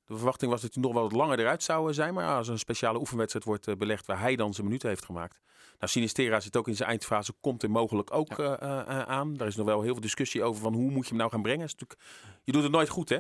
De 0.07 0.15
verwachting 0.15 0.51
was 0.51 0.61
dat 0.61 0.75
hij 0.75 0.83
nog 0.83 0.93
wel 0.93 1.03
wat 1.03 1.13
langer 1.13 1.39
eruit 1.39 1.63
zou 1.63 1.93
zijn. 1.93 2.15
Maar 2.15 2.37
als 2.37 2.49
een 2.49 2.59
speciale 2.59 2.99
oefenwedstrijd 2.99 3.45
wordt 3.45 3.69
uh, 3.69 3.75
belegd 3.75 4.07
waar 4.07 4.21
hij 4.21 4.37
dan 4.37 4.55
zijn 4.55 4.67
minuten 4.67 4.89
heeft 4.89 5.05
gemaakt. 5.05 5.41
Nou, 5.79 5.93
Sinistera 5.93 6.41
zit 6.41 6.57
ook 6.57 6.69
in 6.69 6.77
zijn 6.77 6.89
eindfase, 6.89 7.33
komt 7.41 7.63
er 7.63 7.71
mogelijk 7.71 8.15
ook 8.15 8.37
ja. 8.37 8.63
uh, 8.63 8.69
uh, 8.69 9.03
aan. 9.03 9.35
Daar 9.35 9.47
is 9.47 9.57
nog 9.57 9.67
wel 9.67 9.83
heel 9.83 9.93
veel 9.93 10.03
discussie 10.03 10.43
over 10.43 10.63
van 10.63 10.75
hoe 10.75 10.91
moet 10.91 11.03
je 11.03 11.09
hem 11.09 11.19
nou 11.19 11.31
gaan 11.31 11.43
brengen. 11.43 11.69
Je 12.45 12.53
doet 12.53 12.63
het 12.63 12.73
nooit 12.73 12.89
goed, 12.89 13.09
hè? 13.09 13.19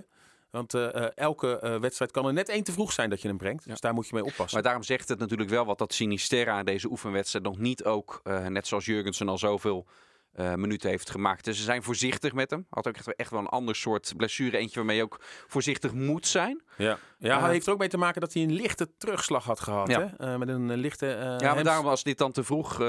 Want 0.50 0.74
uh, 0.74 1.16
elke 1.16 1.78
wedstrijd 1.80 2.10
kan 2.10 2.26
er 2.26 2.32
net 2.32 2.48
één 2.48 2.64
te 2.64 2.72
vroeg 2.72 2.92
zijn 2.92 3.10
dat 3.10 3.22
je 3.22 3.28
hem 3.28 3.36
brengt. 3.36 3.64
Ja. 3.64 3.70
Dus 3.70 3.80
daar 3.80 3.94
moet 3.94 4.08
je 4.08 4.14
mee 4.14 4.24
oppassen. 4.24 4.54
Maar 4.54 4.62
daarom 4.62 4.82
zegt 4.82 5.08
het 5.08 5.18
natuurlijk 5.18 5.50
wel 5.50 5.64
wat 5.64 5.78
dat 5.78 5.92
Sinisterra 5.92 6.58
in 6.58 6.64
deze 6.64 6.90
oefenwedstrijd 6.90 7.44
nog 7.44 7.58
niet 7.58 7.84
ook, 7.84 8.20
net 8.48 8.66
zoals 8.66 8.84
Jurgensen 8.84 9.28
al 9.28 9.38
zoveel 9.38 9.86
uh, 10.36 10.54
minuten 10.54 10.90
heeft 10.90 11.10
gemaakt. 11.10 11.44
Dus 11.44 11.56
ze 11.56 11.62
zijn 11.62 11.82
voorzichtig 11.82 12.32
met 12.32 12.50
hem. 12.50 12.66
Had 12.70 12.88
ook 12.88 12.96
echt, 12.96 13.14
echt 13.14 13.30
wel 13.30 13.40
een 13.40 13.46
ander 13.46 13.76
soort 13.76 14.12
blessure. 14.16 14.56
Eentje 14.56 14.74
waarmee 14.74 14.96
je 14.96 15.02
ook 15.02 15.20
voorzichtig 15.46 15.92
moet 15.92 16.26
zijn. 16.26 16.62
Ja, 16.76 16.98
ja 17.18 17.38
uh, 17.38 17.44
heeft 17.46 17.66
er 17.66 17.72
ook 17.72 17.78
mee 17.78 17.88
te 17.88 17.96
maken 17.96 18.20
dat 18.20 18.32
hij 18.32 18.42
een 18.42 18.52
lichte 18.52 18.96
terugslag 18.98 19.44
had 19.44 19.60
gehad. 19.60 19.88
Ja. 19.88 20.14
Hè? 20.16 20.32
Uh, 20.32 20.38
met 20.38 20.48
een 20.48 20.76
lichte. 20.76 21.06
ja, 21.06 21.36
maar 21.38 21.54
hems... 21.54 21.62
daarom 21.62 21.86
als 21.86 22.02
dit 22.02 22.18
dan 22.18 22.32
te 22.32 22.44
vroeg 22.44 22.80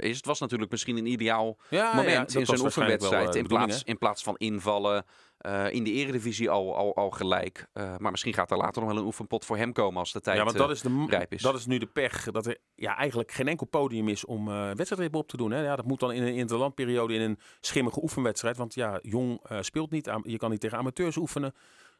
is. 0.00 0.16
Het 0.16 0.26
was 0.26 0.40
natuurlijk 0.40 0.70
misschien 0.70 0.96
een 0.96 1.06
ideaal 1.06 1.58
ja, 1.68 1.94
moment 1.94 2.32
ja, 2.32 2.38
in 2.38 2.46
zo'n 2.46 2.60
oefenwedstrijd. 2.60 3.34
In 3.34 3.46
plaats, 3.46 3.82
in 3.82 3.98
plaats 3.98 4.22
van 4.22 4.36
invallen. 4.36 5.04
Uh, 5.40 5.72
in 5.72 5.84
de 5.84 5.92
eredivisie 5.92 6.50
al, 6.50 6.76
al, 6.76 6.94
al 6.94 7.10
gelijk. 7.10 7.66
Uh, 7.74 7.96
maar 7.98 8.10
misschien 8.10 8.34
gaat 8.34 8.50
er 8.50 8.56
later 8.56 8.82
nog 8.82 8.90
wel 8.90 9.00
een 9.00 9.06
oefenpot 9.06 9.44
voor 9.44 9.56
hem 9.56 9.72
komen 9.72 9.98
als 9.98 10.12
de 10.12 10.20
tijd 10.20 10.36
ja, 10.36 10.44
want 10.44 10.56
dat 10.56 10.70
is 10.70 10.80
de, 10.80 11.06
rijp 11.08 11.32
is. 11.32 11.42
Dat 11.42 11.54
is 11.54 11.66
nu 11.66 11.78
de 11.78 11.86
pech. 11.86 12.30
Dat 12.30 12.46
er 12.46 12.58
ja, 12.74 12.96
eigenlijk 12.96 13.32
geen 13.32 13.48
enkel 13.48 13.66
podium 13.66 14.08
is 14.08 14.24
om 14.24 14.46
wedstrijdritme 14.46 15.18
op 15.18 15.28
te 15.28 15.36
doen. 15.36 15.50
Hè. 15.50 15.62
Ja, 15.62 15.76
dat 15.76 15.84
moet 15.84 16.00
dan 16.00 16.12
in 16.12 16.22
een 16.22 16.34
interlandperiode 16.34 17.14
in 17.14 17.20
een 17.20 17.38
schimmige 17.60 18.02
oefenwedstrijd. 18.02 18.56
Want 18.56 18.74
ja, 18.74 18.98
jong 19.02 19.40
speelt 19.60 19.90
niet. 19.90 20.10
Je 20.22 20.36
kan 20.36 20.50
niet 20.50 20.60
tegen 20.60 20.78
amateurs 20.78 21.16
oefenen. 21.16 21.54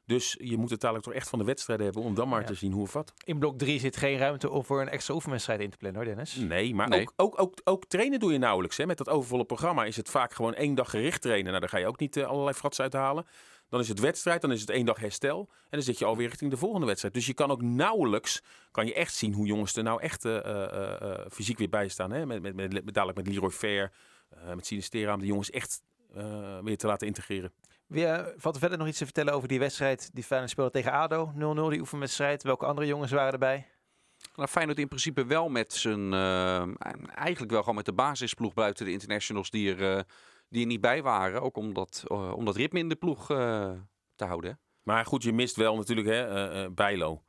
Dus 0.06 0.36
je 0.38 0.56
moet 0.56 0.70
het 0.70 0.80
dadelijk 0.80 1.06
toch 1.06 1.14
echt 1.14 1.28
van 1.28 1.38
de 1.38 1.44
wedstrijden 1.44 1.84
hebben 1.84 2.02
om 2.02 2.14
dan 2.14 2.28
maar 2.28 2.40
ja. 2.40 2.46
te 2.46 2.54
zien 2.54 2.72
hoe 2.72 2.82
of 2.82 2.92
wat. 2.92 3.12
In 3.24 3.38
blok 3.38 3.58
3 3.58 3.80
zit 3.80 3.96
geen 3.96 4.18
ruimte 4.18 4.50
om 4.50 4.64
voor 4.64 4.80
een 4.80 4.88
extra 4.88 5.14
oefenwedstrijd 5.14 5.60
in 5.60 5.70
te 5.70 5.76
plannen 5.76 6.02
hoor 6.02 6.14
Dennis. 6.14 6.34
Nee, 6.34 6.74
maar 6.74 6.88
nee. 6.88 7.00
Ook, 7.00 7.12
ook, 7.16 7.40
ook, 7.40 7.60
ook, 7.64 7.84
trainen 7.84 8.18
doe 8.18 8.32
je 8.32 8.38
nauwelijks. 8.38 8.76
Hè. 8.76 8.86
Met 8.86 8.98
dat 8.98 9.08
overvolle 9.08 9.44
programma 9.44 9.84
is 9.84 9.96
het 9.96 10.10
vaak 10.10 10.32
gewoon 10.32 10.54
één 10.54 10.74
dag 10.74 10.90
gericht 10.90 11.22
trainen. 11.22 11.46
Nou, 11.46 11.60
daar 11.60 11.68
ga 11.68 11.78
je 11.78 11.86
ook 11.86 11.98
niet 11.98 12.16
uh, 12.16 12.26
allerlei 12.26 12.54
frats 12.54 12.80
uithalen. 12.80 13.26
Dan 13.68 13.80
is 13.80 13.88
het 13.88 14.00
wedstrijd, 14.00 14.40
dan 14.40 14.52
is 14.52 14.60
het 14.60 14.70
één 14.70 14.86
dag 14.86 14.98
herstel. 14.98 15.48
En 15.50 15.68
dan 15.70 15.82
zit 15.82 15.98
je 15.98 16.04
alweer 16.04 16.28
richting 16.28 16.50
de 16.50 16.56
volgende 16.56 16.86
wedstrijd. 16.86 17.14
Dus 17.14 17.26
je 17.26 17.34
kan 17.34 17.50
ook 17.50 17.62
nauwelijks, 17.62 18.42
kan 18.70 18.86
je 18.86 18.94
echt 18.94 19.14
zien 19.14 19.32
hoe 19.32 19.46
jongens 19.46 19.76
er 19.76 19.82
nou 19.82 20.02
echt 20.02 20.24
uh, 20.24 20.32
uh, 20.32 20.96
uh, 21.02 21.14
fysiek 21.30 21.58
weer 21.58 21.68
bij 21.68 21.88
staan. 21.88 22.10
Hè? 22.10 22.26
Met, 22.26 22.42
met, 22.42 22.54
met, 22.54 22.72
met, 22.72 22.94
dadelijk 22.94 23.18
met 23.18 23.28
Leroy 23.34 23.50
Fair, 23.50 23.92
met 24.54 24.66
Sinistera, 24.66 25.14
om 25.14 25.20
de 25.20 25.26
jongens 25.26 25.50
echt 25.50 25.82
weer 26.62 26.76
te 26.76 26.86
laten 26.86 27.06
integreren. 27.06 27.52
Weer, 27.86 28.34
valt 28.36 28.54
er 28.54 28.60
verder 28.60 28.78
nog 28.78 28.88
iets 28.88 28.98
te 28.98 29.04
vertellen 29.04 29.32
over 29.32 29.48
die 29.48 29.58
wedstrijd 29.58 30.10
die 30.12 30.24
Feyenoord 30.24 30.50
speelde 30.50 30.70
tegen 30.70 30.92
ADO? 30.92 31.32
0-0, 31.34 31.70
die 31.70 31.80
oefenwedstrijd. 31.80 32.42
Welke 32.42 32.66
andere 32.66 32.86
jongens 32.86 33.12
waren 33.12 33.32
erbij? 33.32 33.66
Nou, 34.34 34.48
Feyenoord 34.48 34.78
in 34.78 34.88
principe 34.88 35.24
wel 35.24 35.48
met 35.48 35.72
zijn, 35.72 36.12
eigenlijk 37.14 37.52
wel 37.52 37.60
gewoon 37.60 37.74
met 37.74 37.84
de 37.84 37.92
basisploeg 37.92 38.54
buiten 38.54 38.84
de 38.84 38.92
internationals 38.92 39.50
die 39.50 39.74
er 39.74 40.06
die 40.48 40.60
er 40.60 40.66
niet 40.66 40.80
bij 40.80 41.02
waren. 41.02 41.42
Ook 41.42 41.56
om 41.56 41.74
dat, 41.74 42.04
uh, 42.06 42.32
om 42.32 42.44
dat 42.44 42.56
ritme 42.56 42.78
in 42.78 42.88
de 42.88 42.96
ploeg 42.96 43.30
uh, 43.30 43.70
te 44.14 44.24
houden. 44.24 44.60
Maar 44.82 45.06
goed, 45.06 45.22
je 45.22 45.32
mist 45.32 45.56
wel 45.56 45.76
natuurlijk 45.76 46.08
hè, 46.08 46.64
uh, 46.64 46.70
Bijlo. 46.72 47.22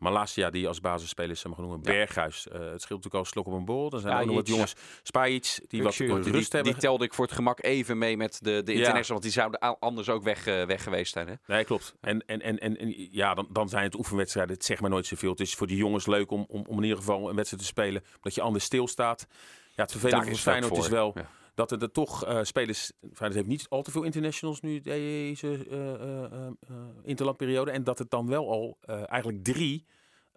Malasia, 0.00 0.50
die 0.50 0.68
als 0.68 0.80
basisspeler 0.80 1.30
is 1.30 1.40
genoemd. 1.40 1.86
Ja. 1.86 1.92
Berghuis. 1.92 2.44
het 2.44 2.60
scheelt 2.60 2.80
natuurlijk 2.80 3.14
al 3.14 3.24
slok 3.24 3.46
op 3.46 3.52
een 3.52 3.64
bol. 3.64 3.90
Dan 3.90 4.00
zijn 4.00 4.14
er 4.14 4.20
ook 4.20 4.26
nog 4.26 4.34
wat 4.34 4.48
jongens. 4.48 4.72
Ja. 4.76 4.82
Spajic, 5.02 5.60
die 5.68 5.82
wat, 5.82 5.96
die, 5.96 6.06
rust 6.08 6.52
hebben. 6.52 6.72
Die 6.72 6.80
telde 6.80 7.04
ik 7.04 7.14
voor 7.14 7.24
het 7.24 7.34
gemak 7.34 7.62
even 7.62 7.98
mee 7.98 8.16
met 8.16 8.38
de, 8.42 8.62
de 8.64 8.72
international. 8.72 9.20
Want 9.20 9.22
die 9.22 9.32
zouden 9.32 9.60
anders 9.78 10.08
ook 10.08 10.22
weg, 10.22 10.44
weg 10.44 10.82
geweest 10.82 11.12
zijn. 11.12 11.28
Hè? 11.28 11.34
Nee, 11.46 11.64
klopt. 11.64 11.94
En, 12.00 12.26
en, 12.26 12.40
en, 12.40 12.58
en, 12.78 13.12
ja, 13.12 13.34
dan, 13.34 13.48
dan 13.50 13.68
zijn 13.68 13.84
het 13.84 13.94
oefenwedstrijden. 13.94 14.54
Het 14.54 14.64
zegt 14.64 14.80
maar 14.80 14.90
nooit 14.90 15.06
zoveel. 15.06 15.30
Het 15.30 15.40
is 15.40 15.54
voor 15.54 15.66
die 15.66 15.76
jongens 15.76 16.06
leuk 16.06 16.30
om, 16.30 16.44
om, 16.48 16.64
om 16.68 16.76
in 16.76 16.82
ieder 16.82 16.98
geval 16.98 17.28
een 17.28 17.36
wedstrijd 17.36 17.62
te 17.62 17.68
spelen. 17.68 18.04
Dat 18.20 18.34
je 18.34 18.40
anders 18.40 18.64
stilstaat. 18.64 19.26
Ja, 19.74 19.82
het 19.82 19.90
vervelende 19.90 20.26
voor 20.26 20.36
Feyenoord 20.36 20.76
is 20.76 20.88
wel... 20.88 21.12
Ja 21.14 21.38
dat 21.60 21.70
er, 21.70 21.82
er 21.82 21.92
toch 21.92 22.26
uh, 22.26 22.38
spelers... 22.42 22.92
Feyenoord 23.00 23.34
heeft 23.34 23.46
niet 23.46 23.66
al 23.68 23.82
te 23.82 23.90
veel 23.90 24.02
internationals 24.02 24.60
nu 24.60 24.80
deze 24.80 25.66
uh, 25.70 25.92
uh, 26.70 26.86
interlandperiode. 27.02 27.70
En 27.70 27.84
dat 27.84 27.98
het 27.98 28.10
dan 28.10 28.28
wel 28.28 28.50
al 28.50 28.78
eigenlijk 29.06 29.44
drie 29.44 29.86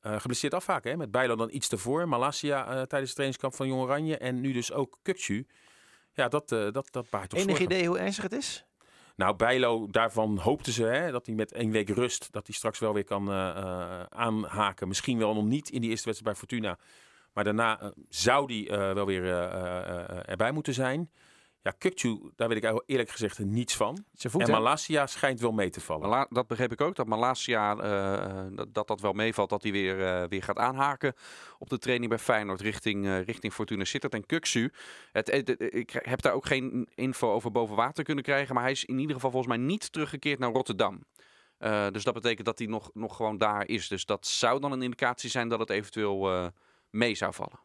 geblesseerd 0.02 0.54
afhaken. 0.54 0.92
Hè? 0.92 0.98
Met 0.98 1.12
Bijlo 1.12 1.36
dan 1.36 1.50
iets 1.52 1.70
ervoor. 1.70 2.08
Malasia 2.08 2.64
tijdens 2.66 3.10
de 3.10 3.16
trainingskamp 3.16 3.56
van 3.56 3.68
Jong 3.68 3.82
Oranje. 3.82 4.18
En 4.18 4.42
nu 4.42 4.52
dus 4.52 4.72
ook 4.72 5.00
Kukcu. 5.02 5.48
Ja, 6.14 6.28
dat, 6.28 6.50
dat, 6.50 6.88
dat 6.92 7.10
baart 7.10 7.30
toch 7.30 7.40
Enig 7.40 7.60
idee 7.60 7.88
hoe 7.88 8.00
ernstig 8.00 8.24
het 8.24 8.34
is? 8.34 8.66
Nou, 9.16 9.36
Bijlo, 9.36 9.88
daarvan 9.88 10.38
hoopten 10.38 10.74
ze 10.74 10.84
hè, 10.84 11.12
dat 11.12 11.26
hij 11.26 11.36
met 11.36 11.52
één 11.52 11.72
week 11.72 11.90
rust... 11.90 12.28
dat 12.32 12.48
hij 12.48 12.56
straks 12.56 12.80
wel 12.80 12.94
weer 12.94 13.04
kan 13.04 13.32
aanhaken. 14.10 14.88
Misschien 14.88 15.18
wel 15.18 15.34
nog 15.34 15.46
niet 15.46 15.70
in 15.70 15.82
die 15.82 15.90
eerste 15.90 16.06
wedstrijd 16.06 16.38
bij 16.38 16.48
Fortuna... 16.48 16.78
Maar 17.34 17.44
daarna 17.44 17.82
uh, 17.82 17.90
zou 18.10 18.48
die 18.48 18.70
uh, 18.70 18.94
wel 18.94 19.06
weer 19.06 19.24
uh, 19.24 20.30
erbij 20.30 20.52
moeten 20.52 20.74
zijn. 20.74 21.12
Ja, 21.62 21.72
Kukcu, 21.78 22.32
daar 22.36 22.48
weet 22.48 22.64
ik 22.64 22.82
eerlijk 22.86 23.10
gezegd 23.10 23.40
niets 23.40 23.76
van. 23.76 24.06
Voet, 24.14 24.42
en 24.42 24.52
Malasia 24.52 25.08
schijnt 25.08 25.40
wel 25.40 25.52
mee 25.52 25.70
te 25.70 25.82
vallen. 25.82 26.10
Mala 26.10 26.28
dat 26.30 26.48
begreep 26.48 26.72
ik 26.72 26.82
ook, 26.82 26.96
dat 26.96 27.08
Malasia 27.08 27.76
dat, 28.50 28.74
dat 28.74 28.88
dat 28.88 29.02
wel 29.02 29.14
meevalt. 29.14 29.50
Dat 29.50 29.64
hij 29.64 29.72
weer, 29.72 30.28
weer 30.28 30.44
gaat 30.44 30.58
aanhaken 30.58 31.14
op 31.60 31.70
de 31.70 31.78
training 31.78 32.10
bij 32.10 32.20
Feyenoord 32.20 32.62
richting, 32.62 33.24
richting 33.26 33.54
Fortuna 33.54 33.84
Sittard. 33.84 34.14
En 34.14 34.26
Kukcu, 34.26 34.72
het, 35.12 35.32
het, 35.32 35.48
het, 35.48 35.76
ik 35.76 36.00
heb 36.02 36.22
daar 36.22 36.34
ook 36.34 36.46
geen 36.46 36.90
info 36.96 37.32
over 37.34 37.52
boven 37.52 37.76
water 37.76 38.04
kunnen 38.04 38.24
krijgen. 38.24 38.54
Maar 38.54 38.64
hij 38.64 38.72
is 38.72 38.86
in 38.86 39.00
ieder 39.00 39.16
geval 39.16 39.32
volgens 39.32 39.58
mij 39.58 39.66
niet 39.66 39.92
teruggekeerd 39.92 40.40
naar 40.40 40.52
Rotterdam. 40.52 41.04
dus 41.92 42.04
dat 42.04 42.14
betekent 42.14 42.46
dat 42.46 42.58
hij 42.58 42.68
nog, 42.68 42.90
nog 42.94 43.16
gewoon 43.16 43.38
daar 43.38 43.68
is. 43.68 43.88
Dus 43.88 44.06
dat 44.06 44.28
zou 44.28 44.60
dan 44.60 44.72
een 44.72 44.82
indicatie 44.82 45.30
zijn 45.30 45.50
dat 45.50 45.60
het 45.60 45.70
eventueel 45.70 46.52
mee 46.94 47.16
zou 47.16 47.34
vallen. 47.34 47.60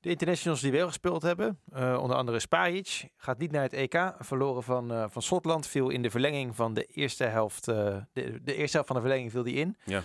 De 0.00 0.12
internationals 0.12 0.60
die 0.60 0.72
wel 0.72 0.86
gespeeld 0.86 1.22
hebben, 1.22 1.60
uh, 1.76 1.98
onder 2.00 2.16
andere 2.16 2.38
Spajic, 2.38 3.08
gaat 3.16 3.38
niet 3.38 3.50
naar 3.50 3.62
het 3.62 3.72
EK. 3.72 4.14
Verloren 4.18 4.62
van, 4.62 4.92
uh, 4.92 5.04
van 5.08 5.22
Schotland, 5.22 5.66
viel 5.66 5.88
in 5.88 6.02
de 6.02 6.10
verlenging 6.10 6.56
van 6.56 6.74
de 6.74 6.84
eerste 6.84 7.24
helft. 7.24 7.68
Uh, 7.68 7.96
de, 8.12 8.42
de 8.42 8.54
eerste 8.54 8.76
helft 8.76 8.86
van 8.86 8.96
de 8.96 9.02
verlenging 9.02 9.30
viel 9.30 9.42
die 9.42 9.54
in. 9.54 9.76
Ja. 9.84 10.02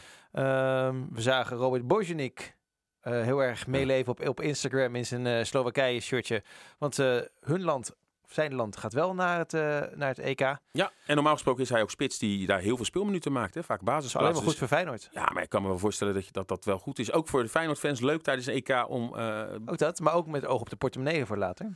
Um, 0.87 1.07
we 1.11 1.21
zagen 1.21 1.57
Robert 1.57 1.87
Bojanik 1.87 2.55
heel 3.01 3.43
erg 3.43 3.67
meeleven 3.67 4.11
op, 4.11 4.27
op 4.27 4.41
Instagram 4.41 4.95
in 4.95 5.05
zijn 5.05 5.45
Slowakije 5.45 5.99
shirtje. 5.99 6.43
Want 6.77 6.97
hun 7.39 7.61
land 7.61 7.95
Zijn 8.31 8.53
land 8.55 8.77
gaat 8.77 8.93
wel 8.93 9.13
naar 9.13 9.37
het, 9.37 9.53
eh, 9.53 9.61
naar 9.95 10.07
het 10.07 10.19
EK. 10.19 10.39
Ja, 10.71 10.91
en 11.05 11.15
normaal 11.15 11.33
gesproken 11.33 11.63
is 11.63 11.69
hij 11.69 11.81
ook 11.81 11.89
spits 11.89 12.17
die 12.17 12.45
daar 12.45 12.59
heel 12.59 12.75
veel 12.75 12.85
speelminuten 12.85 13.31
maakt. 13.31 13.53
Hè? 13.53 13.63
Vaak 13.63 13.81
is 13.81 14.15
alleen 14.15 14.27
maar 14.31 14.35
goed 14.41 14.45
Dus- 14.49 14.57
voor 14.57 14.67
Feyenoord. 14.67 15.09
ja, 15.11 15.29
maar 15.33 15.43
ik 15.43 15.49
kan 15.49 15.61
me 15.61 15.67
wel 15.67 15.77
voorstellen 15.77 16.13
dat, 16.13 16.25
je, 16.25 16.31
dat 16.31 16.47
dat 16.47 16.65
wel 16.65 16.77
goed 16.77 16.99
is. 16.99 17.11
Ook 17.11 17.27
voor 17.27 17.43
de 17.43 17.49
Feyenoord-fans 17.49 17.99
leuk 17.99 18.21
tijdens 18.21 18.47
een 18.47 18.53
EK 18.53 18.85
om 18.89 19.15
eh, 19.15 19.43
Ook 19.65 19.77
dat, 19.77 19.99
maar 19.99 20.13
ook 20.13 20.27
met 20.27 20.45
oog 20.45 20.61
op 20.61 20.69
de 20.69 20.75
portemonnee 20.75 21.25
voor 21.25 21.37
later. 21.37 21.67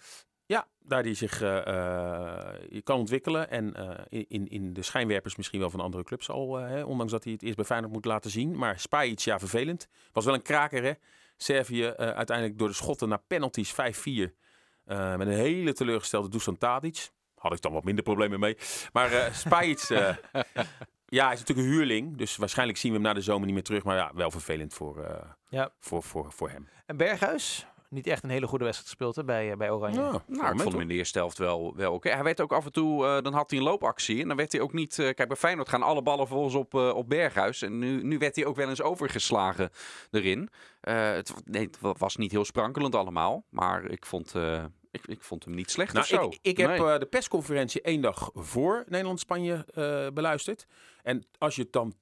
Ja, 0.46 0.68
daar 0.80 1.04
die 1.04 1.14
zich 1.14 1.42
eh, 1.42 1.58
eh, 1.68 2.56
je 2.70 2.82
kan 2.82 2.98
ontwikkelen. 3.00 3.50
En 3.50 3.74
in, 4.10 4.48
in 4.48 4.74
de 4.74 4.82
schijnwerpers 4.82 5.36
misschien 5.36 5.60
wel 5.60 5.70
van 5.70 5.80
andere 5.80 6.04
clubs 6.04 6.30
al. 6.30 6.56
hè, 6.56 6.84
ondanks 6.84 7.12
dat 7.12 7.24
hij 7.24 7.34
het 7.34 7.44
eerst 7.44 7.56
bij 7.56 7.66
Feyenoord 7.66 7.94
moet 7.94 8.06
laten 8.06 8.32
zien. 8.32 8.58
Maar 8.58 8.80
Spajic, 8.80 9.20
ja, 9.20 9.40
vervelend. 9.40 9.88
Was 10.12 10.26
wel 10.26 10.34
een 10.34 10.42
kraker, 10.42 10.84
hè. 10.84 10.92
Servië 11.38 11.86
uiteindelijk 11.96 12.58
door 12.58 12.68
de 12.68 12.74
schotten 12.74 13.10
naar 13.10 13.22
penalties 13.28 13.74
5-4. 13.74 14.36
Eh, 14.86 15.16
met 15.16 15.28
een 15.28 15.34
hele 15.34 15.74
teleurgestelde 15.74 16.30
Dusan 16.30 16.58
Tadic. 16.58 17.10
Had 17.38 17.54
ik 17.54 17.62
dan 17.62 17.74
wat 17.74 17.84
minder 17.84 18.04
problemen 18.04 18.40
mee. 18.40 18.58
Maar 18.94 19.30
Spajic, 19.34 19.80
eh, 19.80 20.00
ja, 21.08 21.26
hij 21.26 21.34
is 21.34 21.40
natuurlijk 21.40 21.68
een 21.68 21.74
huurling. 21.74 22.18
Dus 22.18 22.36
waarschijnlijk 22.36 22.78
zien 22.78 22.92
we 22.92 22.98
hem 22.98 23.08
na 23.08 23.14
de 23.14 23.22
zomer 23.22 23.46
niet 23.46 23.54
meer 23.54 23.64
terug. 23.64 23.84
Maar 23.84 23.96
ja, 23.98 24.12
wel 24.14 24.32
vervelend 24.32 24.74
voor, 24.74 25.26
Ja. 25.50 25.72
voor, 25.80 26.04
voor, 26.04 26.32
voor 26.32 26.50
hem. 26.50 26.68
En 26.86 26.98
Berghuis, 26.98 27.66
niet 27.96 28.08
echt 28.08 28.24
een 28.24 28.30
hele 28.30 28.48
goede 28.48 28.64
wedstrijd 28.64 28.90
gespeeld 28.92 29.16
hè, 29.16 29.24
bij, 29.24 29.52
eh, 29.52 29.58
bij 29.58 29.72
Oranje. 29.72 30.00
Ja, 30.00 30.24
Nou, 30.28 30.54
ik 30.54 30.60
vond 30.62 30.72
hem 30.72 30.82
in 30.82 30.88
de 30.88 30.94
eerste 30.94 31.18
helft 31.18 31.38
wel, 31.38 31.76
wel 31.76 31.94
oké. 31.94 32.10
Hij 32.10 32.24
werd 32.24 32.42
ook 32.42 32.54
af 32.54 32.66
en 32.66 32.72
toe, 32.72 33.06
eh, 33.06 33.22
dan 33.22 33.34
had 33.34 33.50
hij 33.50 33.60
een 33.60 33.66
loopactie. 33.66 34.22
En 34.22 34.28
dan 34.28 34.38
werd 34.38 34.52
hij 34.52 34.62
ook 34.62 34.74
niet. 34.74 35.00
eh, 35.00 35.14
kijk, 35.14 35.28
bij 35.28 35.38
Feyenoord 35.38 35.70
gaan 35.70 35.84
alle 35.84 36.02
ballen 36.02 36.28
volgens 36.28 36.56
op, 36.56 36.74
eh, 36.74 36.90
op 36.96 37.10
Berghuis. 37.10 37.62
En 37.62 37.80
nu, 37.80 38.04
nu 38.04 38.18
werd 38.18 38.36
hij 38.36 38.46
ook 38.46 38.56
wel 38.56 38.70
eens 38.70 38.82
overgeslagen 38.82 39.70
erin. 40.12 40.50
Eh, 40.82 41.12
het, 41.12 41.34
nee, 41.46 41.66
het 41.66 41.80
wa- 41.80 41.96
was 41.98 42.16
niet 42.16 42.32
heel 42.32 42.46
sprankelend 42.46 42.96
allemaal. 42.96 43.46
Maar 43.50 43.86
ik 43.86 44.06
vond, 44.06 44.36
eh, 44.36 44.64
ik, 44.92 45.08
ik 45.08 45.22
vond 45.22 45.46
hem 45.46 45.54
niet 45.54 45.72
slecht 45.72 45.94
Nou, 45.94 46.06
of 46.06 46.22
zo. 46.22 46.28
ik, 46.28 46.38
ik 46.42 46.58
heb 46.58 46.70
Nee. 46.70 46.78
eh, 46.94 47.00
de 47.00 47.06
persconferentie 47.06 47.82
één 47.82 48.02
dag 48.02 48.30
voor 48.34 48.84
Nederland-Spanje 48.88 49.66
eh, 49.74 50.08
beluisterd. 50.14 50.66
En 51.04 51.26
als 51.38 51.56
je 51.56 51.68
dan 51.72 51.94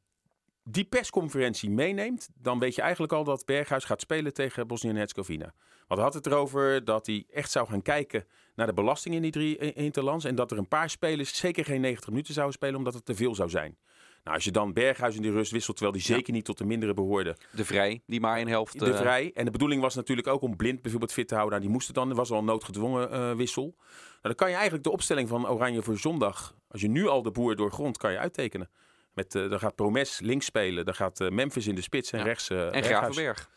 die 0.63 0.83
persconferentie 0.85 1.69
meeneemt, 1.69 2.29
dan 2.35 2.59
weet 2.59 2.75
je 2.75 2.81
eigenlijk 2.81 3.13
al 3.13 3.23
dat 3.23 3.45
Berghuis 3.45 3.83
gaat 3.83 4.01
spelen 4.01 4.33
tegen 4.33 4.67
Bosnië 4.67 4.89
en 4.89 4.95
Herzegovina. 4.95 5.53
Want 5.87 6.01
hij 6.01 6.03
had 6.03 6.13
het 6.13 6.25
erover 6.25 6.85
dat 6.85 7.05
hij 7.05 7.25
echt 7.31 7.51
zou 7.51 7.67
gaan 7.67 7.81
kijken 7.81 8.25
naar 8.55 8.67
de 8.67 8.73
belasting 8.73 9.15
in 9.15 9.21
die 9.21 9.31
drie 9.31 9.63
i- 9.63 9.71
interlands. 9.75 10.25
En 10.25 10.35
dat 10.35 10.51
er 10.51 10.57
een 10.57 10.67
paar 10.67 10.89
spelers 10.89 11.35
zeker 11.37 11.65
geen 11.65 11.81
90 11.81 12.09
minuten 12.09 12.33
zouden 12.33 12.55
spelen, 12.55 12.75
omdat 12.75 12.93
het 12.93 13.05
te 13.05 13.15
veel 13.15 13.35
zou 13.35 13.49
zijn. 13.49 13.77
Nou, 14.23 14.35
als 14.35 14.45
je 14.45 14.51
dan 14.51 14.73
Berghuis 14.73 15.15
in 15.15 15.21
die 15.21 15.31
rust 15.31 15.51
wisselt, 15.51 15.77
terwijl 15.77 15.97
die 15.97 16.07
Ja. 16.09 16.15
zeker 16.15 16.33
niet 16.33 16.45
tot 16.45 16.57
de 16.57 16.65
mindere 16.65 16.93
behoorde, 16.93 17.37
De 17.51 17.65
Vrij, 17.65 18.01
die 18.05 18.19
maar 18.19 18.39
een 18.39 18.47
helft... 18.47 18.79
de 18.79 18.91
eh, 18.91 18.97
vrij. 18.97 19.31
En 19.33 19.45
de 19.45 19.51
bedoeling 19.51 19.81
was 19.81 19.95
natuurlijk 19.95 20.27
ook 20.27 20.41
om 20.41 20.55
blind 20.55 20.81
bijvoorbeeld 20.81 21.13
fit 21.13 21.27
te 21.27 21.33
houden. 21.35 21.53
Nou, 21.53 21.65
die 21.67 21.73
moest 21.75 21.87
het 21.87 21.95
dan. 21.95 22.09
Er 22.09 22.15
was 22.15 22.31
al 22.31 22.37
een 22.37 22.45
noodgedwongen 22.45 23.11
eh, 23.11 23.31
wissel. 23.33 23.63
Nou, 23.63 23.81
dan 24.21 24.35
kan 24.35 24.47
je 24.47 24.53
eigenlijk 24.53 24.83
de 24.83 24.91
opstelling 24.91 25.27
van 25.29 25.47
Oranje 25.49 25.81
voor 25.81 25.97
zondag. 25.97 26.55
Als 26.67 26.81
je 26.81 26.87
nu 26.87 27.07
al 27.07 27.21
de 27.21 27.31
boer 27.31 27.55
doorgrond, 27.55 27.97
kan 27.97 28.11
je 28.11 28.17
uittekenen. 28.17 28.69
Met, 29.13 29.35
eh 29.35 29.49
dan 29.49 29.59
gaat 29.59 29.75
Promes 29.75 30.19
links 30.19 30.45
spelen. 30.45 30.85
Dan 30.85 30.93
gaat 30.95 31.19
eh, 31.19 31.29
Memphis 31.29 31.67
in 31.67 31.75
de 31.75 31.81
spits 31.81 32.11
en 32.11 32.19
Ja. 32.19 32.25
rechts. 32.25 32.49
eh 32.49 32.75
en. 32.75 32.83
Gravenberg. 32.83 33.49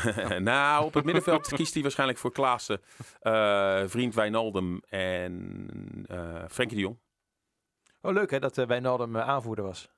nou, 0.38 0.84
op 0.84 0.94
het 0.94 1.04
middenveld 1.08 1.48
kiest 1.48 1.72
hij 1.74 1.82
waarschijnlijk 1.82 2.18
voor 2.18 2.32
Klaassen, 2.32 2.80
eh, 3.20 3.82
vriend 3.86 4.14
Wijnaldum 4.14 4.80
en 4.88 6.04
eh 6.08 6.44
Frenkie 6.48 6.76
de 6.76 6.82
Jong. 6.82 6.98
Oh, 8.02 8.12
leuk 8.12 8.30
hè, 8.30 8.38
dat 8.38 8.58
uh, 8.58 8.66
Wijnaldum 8.66 9.16
uh, 9.16 9.28
aanvoerder 9.28 9.64
was. 9.64 9.88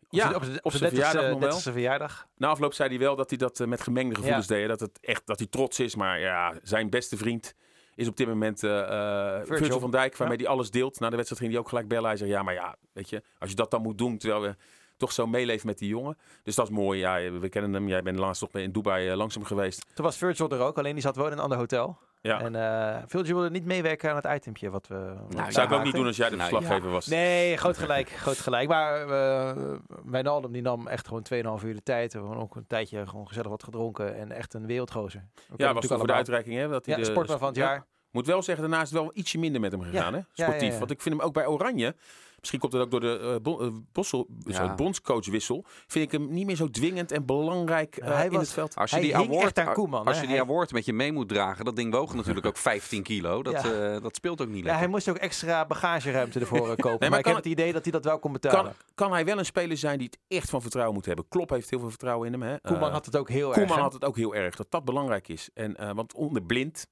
Op 0.00 0.06
Ja, 0.10 0.22
zijn- 0.22 0.34
op 0.36 0.42
zijn- 0.44 0.64
op 0.64 0.72
zijn 0.72 0.90
30ste 0.92 0.94
verjaardag 0.94 1.30
nog 1.30 1.40
wel. 1.40 1.58
30ste 1.58 1.72
verjaardag. 1.72 2.26
Na 2.36 2.48
afloop 2.48 2.72
zei 2.74 2.88
hij 2.88 2.98
wel 2.98 3.16
dat 3.16 3.28
hij 3.30 3.38
dat 3.38 3.58
met 3.66 3.80
gemengde 3.80 4.14
gevoelens 4.14 4.46
Ja. 4.48 4.54
deed. 4.54 4.68
Dat, 4.68 4.80
het 4.80 4.98
echt, 5.00 5.26
dat 5.26 5.38
hij 5.38 5.48
trots 5.48 5.80
is. 5.80 5.94
Maar 5.94 6.20
ja, 6.20 6.54
zijn 6.62 6.90
beste 6.90 7.16
vriend 7.16 7.54
is 8.00 8.08
op 8.08 8.16
dit 8.16 8.26
moment 8.26 8.58
Virgil. 8.58 9.80
van 9.80 9.90
Dijk. 9.90 10.16
Waarmee 10.16 10.36
hij 10.36 10.46
alles 10.46 10.70
deelt. 10.70 11.00
Na 11.00 11.10
de 11.10 11.16
wedstrijd 11.16 11.40
ging 11.42 11.52
hij 11.52 11.60
ook 11.62 11.68
gelijk 11.68 11.88
bellen. 11.88 12.08
Hij 12.08 12.16
zegt, 12.16 12.30
ja, 12.30 12.42
maar 12.42 12.54
ja, 12.54 12.76
weet 12.92 13.10
je. 13.10 13.22
Als 13.38 13.50
je 13.50 13.56
dat 13.56 13.70
dan 13.70 13.82
moet 13.82 13.98
doen, 13.98 14.18
terwijl 14.18 14.42
we 14.42 14.56
toch 15.00 15.12
zo 15.12 15.26
meeleven 15.26 15.66
met 15.66 15.78
die 15.78 15.88
jongen. 15.88 16.18
Dus 16.42 16.54
dat 16.54 16.68
is 16.68 16.74
mooi. 16.74 16.98
Ja, 16.98 17.30
we 17.30 17.48
kennen 17.48 17.72
hem. 17.72 17.88
Jij 17.88 18.02
bent 18.02 18.18
laatst 18.18 18.40
nog 18.42 18.50
in 18.52 18.72
Dubai 18.72 19.08
eh, 19.08 19.16
langs 19.16 19.34
hem 19.34 19.44
geweest. 19.44 19.86
Toen 19.94 20.04
was 20.04 20.16
Virgil 20.16 20.50
er 20.50 20.60
ook, 20.60 20.78
alleen 20.78 20.92
die 20.92 21.02
zat 21.02 21.16
wel 21.16 21.26
in 21.26 21.32
een 21.32 21.38
ander 21.38 21.58
hotel. 21.58 21.98
Ja. 22.22 22.40
En 22.40 22.54
eh 22.54 23.02
Virgil 23.06 23.34
wilde 23.34 23.50
niet 23.50 23.64
meewerken 23.64 24.10
aan 24.10 24.16
het 24.16 24.24
itempje 24.24 24.70
wat 24.70 24.86
we... 24.86 24.94
wat 24.94 25.34
Nou, 25.36 25.52
zou 25.52 25.66
ik 25.66 25.72
ook 25.72 25.84
niet 25.84 25.94
doen 25.94 26.06
als 26.06 26.16
jij 26.16 26.28
de 26.28 26.36
Nou, 26.36 26.48
verslaggever 26.48 26.90
was. 26.90 27.06
Nee, 27.06 27.56
groot 27.62 27.78
gelijk, 27.78 28.08
groot 28.08 28.38
gelijk. 28.38 28.68
Maar 28.68 29.08
eh 29.08 29.76
Wijnaldum 30.04 30.52
die 30.52 30.62
nam 30.62 30.86
echt 30.86 31.08
gewoon 31.08 31.58
2,5 31.60 31.64
uur 31.64 31.74
de 31.74 31.82
tijd. 31.82 32.12
We 32.12 32.18
hebben 32.18 32.38
ook 32.38 32.56
een 32.56 32.66
tijdje 32.66 33.06
gewoon 33.06 33.26
gezellig 33.28 33.48
wat 33.48 33.64
gedronken 33.64 34.16
en 34.16 34.32
echt 34.32 34.54
een 34.54 34.66
wereldgozer. 34.66 35.24
We 35.34 35.40
Ja, 35.40 35.46
was 35.46 35.58
natuurlijk 35.58 35.88
toch 35.88 35.98
voor 35.98 36.06
de 36.06 36.12
uitreiking. 36.12 36.56
Hè, 36.56 36.68
dat 36.68 36.86
hij 36.86 36.94
Ja, 36.94 37.00
de, 37.00 37.06
sportman 37.10 37.38
van 37.38 37.48
het 37.48 37.56
ja. 37.56 37.64
jaar. 37.64 37.86
Moet 38.10 38.26
wel 38.26 38.42
zeggen, 38.42 38.68
daarna 38.68 38.82
is 38.84 38.90
het 38.90 38.98
wel 39.00 39.10
ietsje 39.14 39.38
minder 39.38 39.60
met 39.60 39.72
hem 39.72 39.82
gegaan. 39.82 40.12
Ja. 40.12 40.18
Hè? 40.18 40.24
Ja, 40.32 40.44
Sportief. 40.46 40.62
ja, 40.66 40.72
ja. 40.72 40.78
Want 40.78 40.90
ik 40.90 41.00
vind 41.02 41.14
hem 41.16 41.24
ook 41.24 41.32
bij 41.32 41.46
Oranje. 41.46 41.94
Misschien 42.38 42.60
komt 42.60 42.72
het 42.72 42.82
ook 42.82 42.90
door 42.90 43.00
de 43.00 43.38
bon, 43.42 43.60
eh, 43.60 43.68
Bossel, 43.92 44.26
Ja. 44.44 44.74
bondscoachwissel. 44.74 45.64
Vind 45.86 46.04
ik 46.04 46.12
hem 46.12 46.32
niet 46.32 46.46
meer 46.46 46.56
zo 46.56 46.70
dwingend 46.70 47.12
en 47.12 47.26
belangrijk 47.26 47.96
Ja, 47.96 48.04
eh, 48.04 48.14
hij 48.14 48.24
in 48.26 48.30
was- 48.32 48.40
het 48.40 48.52
veld. 48.52 48.76
Als 48.76 48.90
je 48.90 48.96
Hij 48.96 49.04
die 49.04 49.16
hing 49.16 49.28
award, 49.30 49.58
echt 49.58 49.68
aan 49.68 49.74
Koeman, 49.74 50.04
Als 50.04 50.14
hè? 50.16 50.20
je 50.20 50.26
die 50.28 50.36
Hij- 50.36 50.44
award 50.44 50.72
met 50.72 50.84
je 50.84 50.92
mee 50.92 51.12
moet 51.12 51.28
dragen, 51.28 51.64
dat 51.64 51.76
ding 51.76 51.92
woog 51.92 52.14
natuurlijk 52.14 52.46
ook 52.46 52.56
15 52.70 53.02
kilo. 53.02 53.42
Dat, 53.42 53.62
Ja. 53.62 54.00
dat 54.00 54.16
speelt 54.16 54.40
ook 54.40 54.46
niet 54.48 54.56
Ja, 54.56 54.62
lekker. 54.62 54.80
hij 54.80 54.88
moest 54.90 55.08
ook 55.08 55.16
extra 55.16 55.66
bagageruimte 55.66 56.40
ervoor 56.40 56.58
kopen. 56.76 56.98
maar 57.00 57.08
maar 57.10 57.18
ik 57.18 57.24
kan 57.24 57.34
heb 57.34 57.44
het 57.44 57.52
idee 57.52 57.72
dat 57.72 57.82
hij 57.82 57.92
dat 57.92 58.04
wel 58.04 58.18
kon 58.18 58.32
betalen. 58.32 58.64
Kan, 58.64 58.72
kan 58.94 59.12
hij 59.12 59.24
wel 59.24 59.38
een 59.38 59.44
speler 59.44 59.76
zijn 59.76 59.98
die 59.98 60.06
het 60.06 60.18
echt 60.38 60.50
van 60.50 60.60
vertrouwen 60.62 60.94
moet 60.94 61.06
hebben? 61.06 61.24
Klopp 61.28 61.50
heeft 61.50 61.70
heel 61.70 61.78
veel 61.78 61.88
vertrouwen 61.90 62.26
in 62.26 62.32
hem. 62.40 62.42
Hè? 62.42 62.60
Koeman 62.60 62.90
had 62.92 63.06
het 63.06 63.16
ook 63.16 63.28
heel 63.28 63.48
erg. 63.54 63.58
Koeman 63.58 63.78
had 63.82 63.92
het 63.92 64.04
ook 64.04 64.16
heel 64.16 64.34
erg. 64.34 64.56
Dat 64.56 64.66
dat 64.70 64.84
belangrijk 64.84 65.28
is. 65.28 65.48
En, 65.54 65.76
eh, 65.76 65.90
want 65.94 66.14
onder 66.14 66.42
blind. 66.42 66.86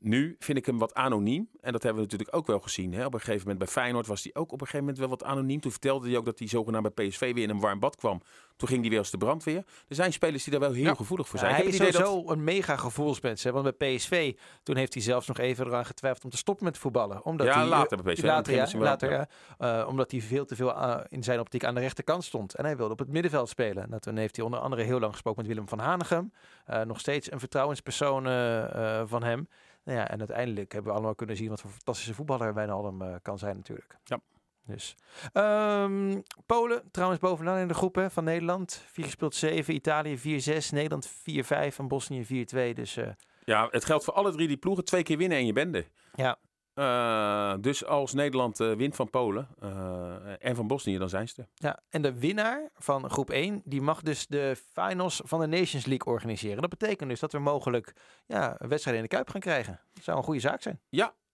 Nu 0.00 0.36
vind 0.38 0.58
ik 0.58 0.66
hem 0.66 0.78
wat 0.78 0.94
anoniem. 0.94 1.48
En 1.60 1.72
dat 1.72 1.82
hebben 1.82 2.02
we 2.02 2.08
natuurlijk 2.10 2.36
ook 2.36 2.46
wel 2.46 2.60
gezien. 2.60 2.92
Hè? 2.92 3.04
Op 3.04 3.14
een 3.14 3.18
gegeven 3.20 3.40
moment 3.40 3.58
bij 3.58 3.68
Feyenoord 3.68 4.06
was 4.06 4.22
hij 4.22 4.34
ook 4.34 4.52
op 4.52 4.60
een 4.60 4.66
gegeven 4.66 4.80
moment 4.80 4.98
wel 4.98 5.08
wat 5.08 5.24
anoniem. 5.24 5.60
Toen 5.60 5.70
vertelde 5.70 6.08
hij 6.08 6.16
ook 6.16 6.24
dat 6.24 6.38
hij 6.38 6.48
zogenaamd 6.48 6.94
bij 6.94 7.08
PSV 7.08 7.34
weer 7.34 7.42
in 7.42 7.50
een 7.50 7.60
warm 7.60 7.78
bad 7.78 7.96
kwam. 7.96 8.22
Toen 8.56 8.68
ging 8.68 8.80
hij 8.80 8.90
weer 8.90 8.98
als 8.98 9.10
de 9.10 9.16
brandweer. 9.16 9.56
Er 9.88 9.94
zijn 9.94 10.12
spelers 10.12 10.42
die 10.42 10.52
daar 10.52 10.60
wel 10.60 10.72
heel 10.72 10.84
Ja. 10.84 10.94
gevoelig 10.94 11.28
voor 11.28 11.38
Ja, 11.38 11.44
zijn. 11.44 11.56
hij 11.56 11.64
is 11.64 11.78
dat... 11.78 11.94
sowieso 11.94 12.30
een 12.30 12.44
mega 12.44 12.76
gevoelsmens. 12.76 13.42
Hè? 13.44 13.52
Want 13.52 13.76
bij 13.78 13.94
PSV, 13.96 14.34
toen 14.62 14.76
heeft 14.76 14.94
hij 14.94 15.02
zelfs 15.02 15.26
nog 15.26 15.38
even 15.38 15.66
eraan 15.66 15.84
getwijfeld 15.86 16.24
om 16.24 16.30
te 16.30 16.36
stoppen 16.36 16.64
met 16.64 16.78
voetballen. 16.78 17.24
Omdat 17.24 17.46
Ja, 17.46 17.58
hij, 17.58 17.66
later 17.68 18.02
bij 18.02 18.12
PSV. 18.14 18.22
Later, 18.24 18.54
ja, 18.54 18.68
later. 18.78 19.26
Eh, 19.58 19.84
omdat 19.88 20.10
hij 20.10 20.20
veel 20.20 20.44
te 20.44 20.56
veel 20.56 20.74
eh, 20.74 20.96
in 21.08 21.22
zijn 21.22 21.40
optiek 21.40 21.64
aan 21.64 21.74
de 21.74 21.80
rechterkant 21.80 22.24
stond. 22.24 22.54
En 22.54 22.64
hij 22.64 22.76
wilde 22.76 22.92
op 22.92 22.98
het 22.98 23.08
middenveld 23.08 23.48
spelen. 23.48 23.88
Nou, 23.88 24.00
toen 24.00 24.16
heeft 24.16 24.36
hij 24.36 24.44
onder 24.44 24.60
andere 24.60 24.82
heel 24.82 25.00
lang 25.00 25.12
gesproken 25.12 25.40
met 25.40 25.50
Willem 25.50 25.68
van 25.68 25.78
Hanegem. 25.78 26.32
Eh, 26.64 26.82
nog 26.82 27.00
steeds 27.00 27.32
een 27.32 27.38
vertrouwenspersoon 27.38 28.26
eh, 28.26 28.98
eh, 29.00 29.06
van 29.08 29.22
hem. 29.22 29.48
Nou 29.88 30.00
ja, 30.00 30.08
en 30.08 30.18
uiteindelijk 30.18 30.72
hebben 30.72 30.90
we 30.90 30.96
allemaal 30.96 31.14
kunnen 31.14 31.36
zien 31.36 31.48
wat 31.48 31.60
voor 31.60 31.70
fantastische 31.70 32.14
voetballer 32.14 32.54
Wijnaldum 32.54 33.02
eh 33.02 33.14
kan 33.22 33.38
zijn 33.38 33.56
natuurlijk. 33.56 33.98
Ja. 34.04 34.20
Dus. 34.66 34.94
Ehm, 35.32 36.20
Polen 36.46 36.82
trouwens 36.90 37.20
bovenaan 37.20 37.58
in 37.58 37.68
de 37.68 37.74
groep 37.74 37.94
hè, 37.94 38.10
van 38.10 38.24
Nederland. 38.24 38.82
4 38.86 39.04
gespeeld 39.04 39.34
7, 39.34 39.74
Italië 39.74 40.18
4-6, 40.18 40.72
Nederland 40.72 41.08
4-5 41.08 41.78
en 41.78 41.88
Bosnië 41.88 42.24
4-2. 42.24 42.74
Dus 42.74 42.96
eh, 42.96 43.08
Ja, 43.44 43.68
het 43.70 43.84
geldt 43.84 44.04
voor 44.04 44.14
alle 44.14 44.32
drie 44.32 44.48
die 44.48 44.56
ploegen. 44.56 44.84
Twee 44.84 45.02
keer 45.02 45.16
winnen 45.16 45.38
en 45.38 45.46
je 45.46 45.52
bent 45.52 45.74
er. 45.74 45.88
Ja. 46.14 46.38
Eh, 46.78 47.54
dus 47.60 47.84
als 47.84 48.12
Nederland 48.12 48.60
eh, 48.60 48.72
wint 48.72 48.96
van 48.96 49.10
Polen 49.10 49.48
eh, 49.60 50.14
en 50.38 50.54
van 50.56 50.66
Bosnië, 50.66 50.98
dan 50.98 51.08
zijn 51.08 51.28
ze 51.28 51.34
er. 51.40 51.48
Ja, 51.54 51.82
en 51.88 52.02
de 52.02 52.18
winnaar 52.18 52.70
van 52.74 53.10
groep 53.10 53.30
1, 53.30 53.62
die 53.64 53.80
mag 53.80 54.02
dus 54.02 54.26
de 54.26 54.56
finals 54.72 55.20
van 55.24 55.40
de 55.40 55.46
Nations 55.46 55.86
League 55.86 56.12
organiseren. 56.12 56.60
Dat 56.60 56.70
betekent 56.70 57.10
dus 57.10 57.20
dat 57.20 57.32
we 57.32 57.38
mogelijk 57.38 57.92
ja, 58.26 58.54
een 58.58 58.68
wedstrijd 58.68 58.96
in 58.96 59.02
de 59.02 59.08
Kuip 59.08 59.30
gaan 59.30 59.40
krijgen. 59.40 59.80
Dat 59.92 60.04
zou 60.04 60.18
een 60.18 60.24
goede 60.24 60.40
zaak 60.40 60.62
zijn. 60.62 60.80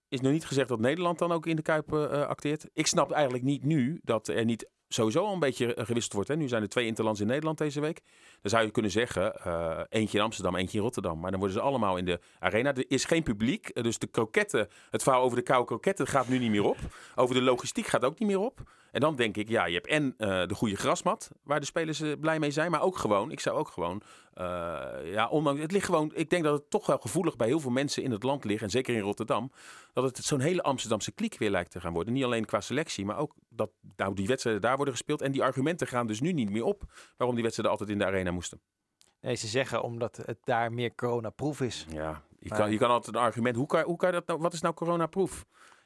Is 0.09 0.21
nog 0.21 0.33
niet 0.33 0.47
gezegd 0.47 0.69
dat 0.69 0.81
Nederland 0.81 1.19
dan 1.19 1.33
ook 1.33 1.47
in 1.47 1.57
de 1.57 1.63
Kuip 1.63 1.93
acteert. 1.93 2.69
Ik 2.73 2.87
snap 2.87 3.11
eigenlijk 3.11 3.45
niet 3.45 3.65
nu 3.65 4.01
dat 4.03 4.29
er 4.29 4.45
niet 4.45 4.69
sowieso 4.88 5.25
al 5.25 5.33
een 5.33 5.38
beetje 5.38 5.75
eh, 5.75 5.87
gewisseld 5.87 6.12
wordt. 6.12 6.29
Hè. 6.29 6.37
Nu 6.37 6.49
zijn 6.49 6.62
er 6.62 6.69
twee 6.69 6.87
interlands 6.87 7.21
in 7.21 7.26
Nederland 7.26 7.59
deze 7.59 7.81
week. 7.81 8.00
Dan 8.41 8.50
zou 8.50 8.64
je 8.64 8.71
kunnen 8.71 8.91
zeggen, 8.91 9.35
eh, 9.35 9.81
eentje 9.88 10.19
in 10.19 10.25
Amsterdam, 10.25 10.57
eentje 10.57 10.76
in 10.79 10.85
Rotterdam. 10.85 11.21
Maar 11.21 11.31
dan 11.31 11.41
worden 11.41 11.59
ze 11.59 11.64
allemaal 11.64 11.97
in 11.97 12.05
de 12.05 12.21
arena. 12.38 12.75
Er 12.75 12.85
is 12.88 13.05
geen 13.05 13.23
publiek, 13.23 13.83
dus 13.83 13.99
de 13.99 14.07
kroketten, 14.07 14.69
het 14.91 15.03
verhaal 15.03 15.23
over 15.23 15.37
de 15.37 15.43
koude 15.43 15.67
kroketten 15.67 16.07
gaat 16.07 16.29
nu 16.29 16.38
niet 16.38 16.50
meer 16.50 16.64
op. 16.64 16.76
Over 17.14 17.35
de 17.35 17.43
logistiek 17.43 17.87
gaat 17.87 18.05
ook 18.05 18.19
niet 18.19 18.29
meer 18.29 18.41
op. 18.41 18.61
En 18.95 19.01
dan 19.01 19.17
denk 19.17 19.37
ik, 19.37 19.49
ja, 19.49 19.67
je 19.67 19.75
hebt 19.75 19.87
en 19.87 20.15
eh, 20.19 20.47
de 20.47 20.55
goede 20.55 20.77
grasmat, 20.77 21.31
waar 21.43 21.61
de 21.61 21.67
spelers 21.67 22.01
eh, 22.01 22.13
blij 22.21 22.39
mee 22.39 22.51
zijn. 22.51 22.71
Maar 22.71 22.83
ook 22.83 22.97
gewoon, 22.97 23.31
ik 23.31 23.41
zou 23.41 23.59
ook 23.59 23.69
gewoon, 23.69 24.03
eh, 24.33 24.45
ja, 25.05 25.29
ondanks, 25.29 25.61
het 25.61 25.73
ligt 25.73 25.85
gewoon, 25.85 26.13
ik 26.15 26.31
denk 26.31 26.45
dat 26.45 26.59
het 26.59 26.71
toch 26.71 26.87
wel 26.87 26.99
gevoelig 26.99 27.37
bij 27.37 27.47
heel 27.47 27.61
veel 27.61 27.71
mensen 27.71 28.03
in 28.03 28.11
het 28.11 28.23
land 28.23 28.45
ligt. 28.45 28.63
En 28.63 28.71
zeker 28.71 28.95
in 28.95 29.01
Rotterdam 29.01 29.53
dat 29.93 30.05
het 30.05 30.17
zo'n 30.17 30.41
hele 30.41 30.63
Amsterdamse 30.63 31.13
kliek 31.13 31.39
weer 31.39 31.51
lijkt 31.51 31.71
te 31.71 31.81
gaan 31.81 31.93
worden. 31.93 32.13
Niet 32.13 32.25
alleen 32.25 32.45
qua 32.45 32.61
selectie, 32.61 33.05
maar 33.05 33.19
ook 33.19 33.35
dat 33.49 33.71
nou, 33.97 34.15
die 34.15 34.27
wedstrijden 34.27 34.63
daar 34.63 34.77
worden 34.77 34.95
gespeeld. 34.95 35.23
En 35.23 35.33
die 35.33 35.43
argumenten 35.43 35.87
gaan 35.87 36.07
dus 36.07 36.21
nu 36.21 36.33
niet 36.33 36.51
meer 36.51 36.65
op 36.65 36.83
waarom 37.17 37.35
die 37.35 37.45
wedstrijden 37.45 37.79
altijd 37.79 37.91
in 37.91 37.99
de 37.99 38.07
arena 38.07 38.31
moesten. 38.31 38.61
Nee, 39.21 39.35
ze 39.35 39.47
zeggen 39.47 39.83
omdat 39.83 40.17
het 40.25 40.39
daar 40.45 40.73
meer 40.73 40.95
coronaproof 40.95 41.61
is. 41.61 41.87
Ja, 41.89 42.23
je 42.39 42.49
Maar- 42.49 42.59
kan, 42.59 42.71
je 42.71 42.79
kan 42.79 42.91
altijd 42.91 43.17
een 43.17 43.23
argument. 43.23 43.57
Hoe 43.57 43.67
kan, 43.67 43.83
hoe 43.83 43.97
kan 43.97 44.13
dat 44.13 44.27
nou? 44.27 44.41
Wat 44.41 44.53
is 44.53 44.61
nou 44.61 44.75
coronaproof? 44.75 45.45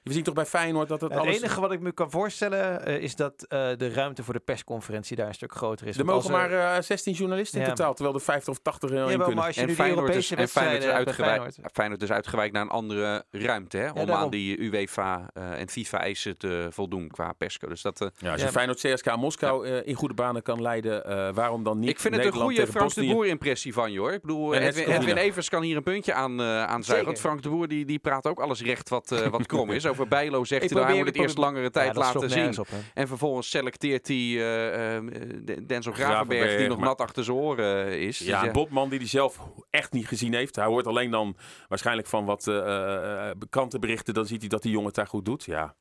We 0.08 0.14
zien 0.14 0.22
toch 0.22 0.34
bij 0.34 0.46
Feyenoord 0.46 0.88
dat 0.88 1.00
het, 1.00 1.10
Het 1.12 1.20
alles... 1.20 1.36
enige 1.36 1.60
wat 1.60 1.72
ik 1.72 1.80
me 1.80 1.92
kan 1.92 2.10
voorstellen 2.10 2.84
eh, 2.86 2.98
is 2.98 3.16
dat 3.16 3.32
eh, 3.48 3.68
de 3.76 3.92
ruimte 3.92 4.22
voor 4.24 4.34
de 4.34 4.40
persconferentie 4.40 5.16
daar 5.16 5.26
een 5.26 5.34
stuk 5.34 5.52
groter 5.54 5.86
is. 5.86 5.98
Er 5.98 6.04
mogen 6.04 6.30
er- 6.34 6.36
maar 6.36 6.76
eh, 6.76 6.82
16 6.82 7.12
journalisten 7.12 7.60
in 7.60 7.66
Ja. 7.66 7.72
totaal, 7.74 7.94
terwijl 7.94 8.16
er 8.16 8.22
50 8.22 8.52
of 8.52 8.58
80 8.62 8.90
er 8.90 8.96
in 8.96 9.06
kunnen. 9.08 9.34
maar 9.34 9.46
als 9.46 9.54
je 9.54 9.60
En 9.60 9.66
nu 9.66 9.74
Feyenoord, 9.74 10.14
is, 10.14 10.30
en 10.30 10.48
Feyenoord, 10.48 10.82
is 10.84 10.88
uitgewijkt, 10.90 11.34
Feyenoord. 11.54 11.72
Feyenoord 11.72 12.02
is 12.02 12.10
uitgewijkt 12.12 12.52
naar 12.52 12.62
een 12.62 12.68
andere 12.68 13.24
ruimte. 13.30 13.76
Hè, 13.76 13.90
om 13.90 14.10
aan 14.10 14.30
die 14.30 14.58
UEFA 14.58 15.30
eh, 15.34 15.60
en 15.60 15.68
FIFA-eisen 15.68 16.36
te 16.38 16.66
voldoen 16.70 17.08
qua 17.08 17.32
persco. 17.32 17.68
Dus 17.68 17.82
dat, 17.82 18.00
eh, 18.00 18.08
Ja, 18.18 18.30
als 18.30 18.40
je 18.40 18.46
Ja. 18.46 18.52
Feyenoord 18.52 18.78
CSK 18.78 19.16
Moskou 19.16 19.66
eh, 19.68 19.86
in 19.86 19.94
goede 19.94 20.14
banen 20.14 20.42
kan 20.42 20.62
leiden, 20.62 21.04
eh, 21.04 21.28
waarom 21.34 21.62
dan 21.62 21.78
niet 21.78 21.88
ik 21.90 22.00
vind 22.00 22.14
het 22.16 22.24
een 22.24 22.32
goede 22.32 22.54
Frank 22.66 22.72
de 22.72 22.78
Bosnië? 22.78 23.12
Boer-impressie 23.12 23.72
van 23.72 23.92
je 23.92 23.98
hoor. 23.98 24.12
Ik 24.12 24.20
bedoel, 24.20 24.54
En 24.54 24.62
Edwin, 24.62 25.16
Evers 25.16 25.48
kan 25.48 25.62
hier 25.62 25.76
een 25.76 25.82
puntje 25.82 26.12
aan, 26.14 26.40
eh 26.40 26.46
aanzuigen. 26.46 26.84
Zeker. 26.84 27.04
Want 27.04 27.18
Frank 27.18 27.42
de 27.42 27.48
Boer 27.48 27.68
die, 27.68 27.84
die 27.84 27.98
praat 27.98 28.26
ook 28.26 28.40
alles 28.40 28.62
recht 28.62 28.88
wat, 28.88 29.12
eh, 29.12 29.26
wat 29.26 29.46
krom 29.46 29.70
is. 29.70 29.86
Over 29.86 29.97
Bijlo 30.06 30.44
zegt 30.44 30.62
Ik 30.62 30.68
hij, 30.70 30.78
nou, 30.78 30.92
hij 30.92 31.02
probeer- 31.02 31.04
moet 31.04 31.14
het 31.14 31.22
eerst 31.24 31.38
langere 31.38 31.70
tijd 31.70 31.94
Ja, 31.94 32.00
laten 32.00 32.30
zien. 32.30 32.58
op. 32.58 32.68
En 32.94 33.08
vervolgens 33.08 33.50
selecteert 33.50 34.06
hij 34.08 34.16
De- 34.16 35.64
Denzel 35.66 35.92
Gravenberg, 35.92 35.96
Gravenberg, 35.96 36.56
die 36.58 36.68
nog 36.68 36.78
maar- 36.78 36.86
nat 36.86 37.00
achter 37.00 37.24
zijn 37.24 37.36
oren 37.36 37.86
eh, 37.86 38.00
is. 38.02 38.18
Ja, 38.18 38.42
Dus 38.42 38.52
Botman 38.52 38.88
die 38.88 38.98
hij 38.98 39.08
zelf 39.08 39.38
echt 39.70 39.92
niet 39.92 40.06
gezien 40.08 40.34
heeft. 40.34 40.56
Hij 40.56 40.64
hoort 40.66 40.86
alleen 40.86 41.10
dan 41.10 41.36
waarschijnlijk 41.68 42.08
van 42.08 42.24
wat 42.24 42.46
eh, 42.46 43.28
eh, 43.30 43.36
krantenberichten. 43.50 44.14
Dan 44.14 44.26
ziet 44.26 44.40
hij 44.40 44.48
dat 44.48 44.62
die 44.62 44.70
jongen 44.70 44.86
het 44.86 44.94
daar 44.96 45.06
goed 45.06 45.24
doet. 45.24 45.44
Ja, 45.44 45.74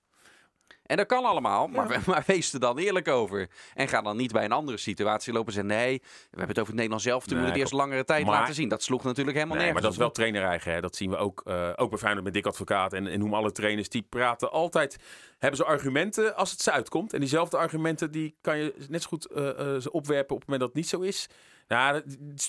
En 0.88 0.98
dat 0.98 1.06
kan 1.06 1.26
allemaal, 1.26 1.68
maar, 1.68 2.02
maar 2.08 2.24
wees 2.28 2.54
er 2.54 2.60
dan 2.60 2.78
eerlijk 2.78 3.08
over. 3.08 3.48
En 3.74 3.88
ga 3.88 4.02
dan 4.02 4.18
niet 4.18 4.32
bij 4.32 4.46
een 4.46 4.52
andere 4.52 4.78
situatie 4.78 5.34
lopen 5.34 5.48
en 5.48 5.54
zeggen... 5.54 5.72
nee, 5.82 6.00
we 6.02 6.08
hebben 6.30 6.48
het 6.48 6.56
over 6.60 6.66
het 6.66 6.74
Nederlands 6.76 7.04
zelf. 7.04 7.24
Toen 7.24 7.34
Nee, 7.34 7.42
moet 7.42 7.52
het 7.54 7.62
eerst 7.62 7.74
langere 7.74 8.04
tijd 8.04 8.26
maar- 8.26 8.40
laten 8.40 8.54
zien. 8.54 8.70
Dat 8.70 8.84
sloeg 8.84 9.04
natuurlijk 9.04 9.38
helemaal 9.38 9.58
nee, 9.58 9.66
maar 9.74 9.82
nergens 9.82 9.98
dat 9.98 10.08
is 10.08 10.16
wel 10.16 10.26
trainer-eigen. 10.26 10.72
Hè. 10.74 10.82
Dat 10.82 10.96
zien 10.96 11.10
we 11.10 11.18
ook, 11.18 11.42
eh 11.46 11.70
ook 11.76 11.90
bij 11.90 12.00
Feyenoord 12.00 12.24
met 12.24 12.34
Dick 12.34 12.46
Advocaat. 12.46 12.94
En, 12.94 13.08
en 13.08 13.20
noem 13.20 13.34
alle 13.34 13.52
trainers, 13.52 13.90
die 13.90 14.02
praten 14.10 14.52
altijd... 14.52 14.98
Hebben 15.38 15.58
ze 15.60 15.66
argumenten 15.66 16.36
als 16.36 16.52
het 16.52 16.62
ze 16.62 16.72
uitkomt. 16.72 17.14
En 17.14 17.20
diezelfde 17.20 17.58
argumenten, 17.58 18.12
die 18.12 18.38
kan 18.42 18.58
je 18.58 18.76
net 18.90 19.02
zo 19.02 19.08
goed 19.08 19.26
eh, 19.26 19.50
eh, 19.76 19.82
ze 19.82 19.92
opwerpen 19.92 20.36
op 20.36 20.42
het 20.42 20.50
moment 20.50 20.60
dat 20.60 20.68
het 20.70 20.78
niet 20.78 20.88
zo 20.88 21.00
is. 21.02 21.28
Ja, 21.68 21.92
dat- 21.94 22.04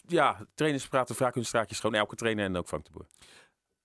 ja, 0.07 0.37
trainers 0.55 0.89
praten 0.89 1.15
vaak 1.15 1.35
hun 1.35 1.45
straatjes 1.45 1.79
schoon. 1.79 1.95
Elke 1.95 2.17
trainer 2.17 2.45
en 2.45 2.57
ook 2.57 2.69
Frank 2.69 2.85
de 2.85 2.91
Boer. 2.93 3.07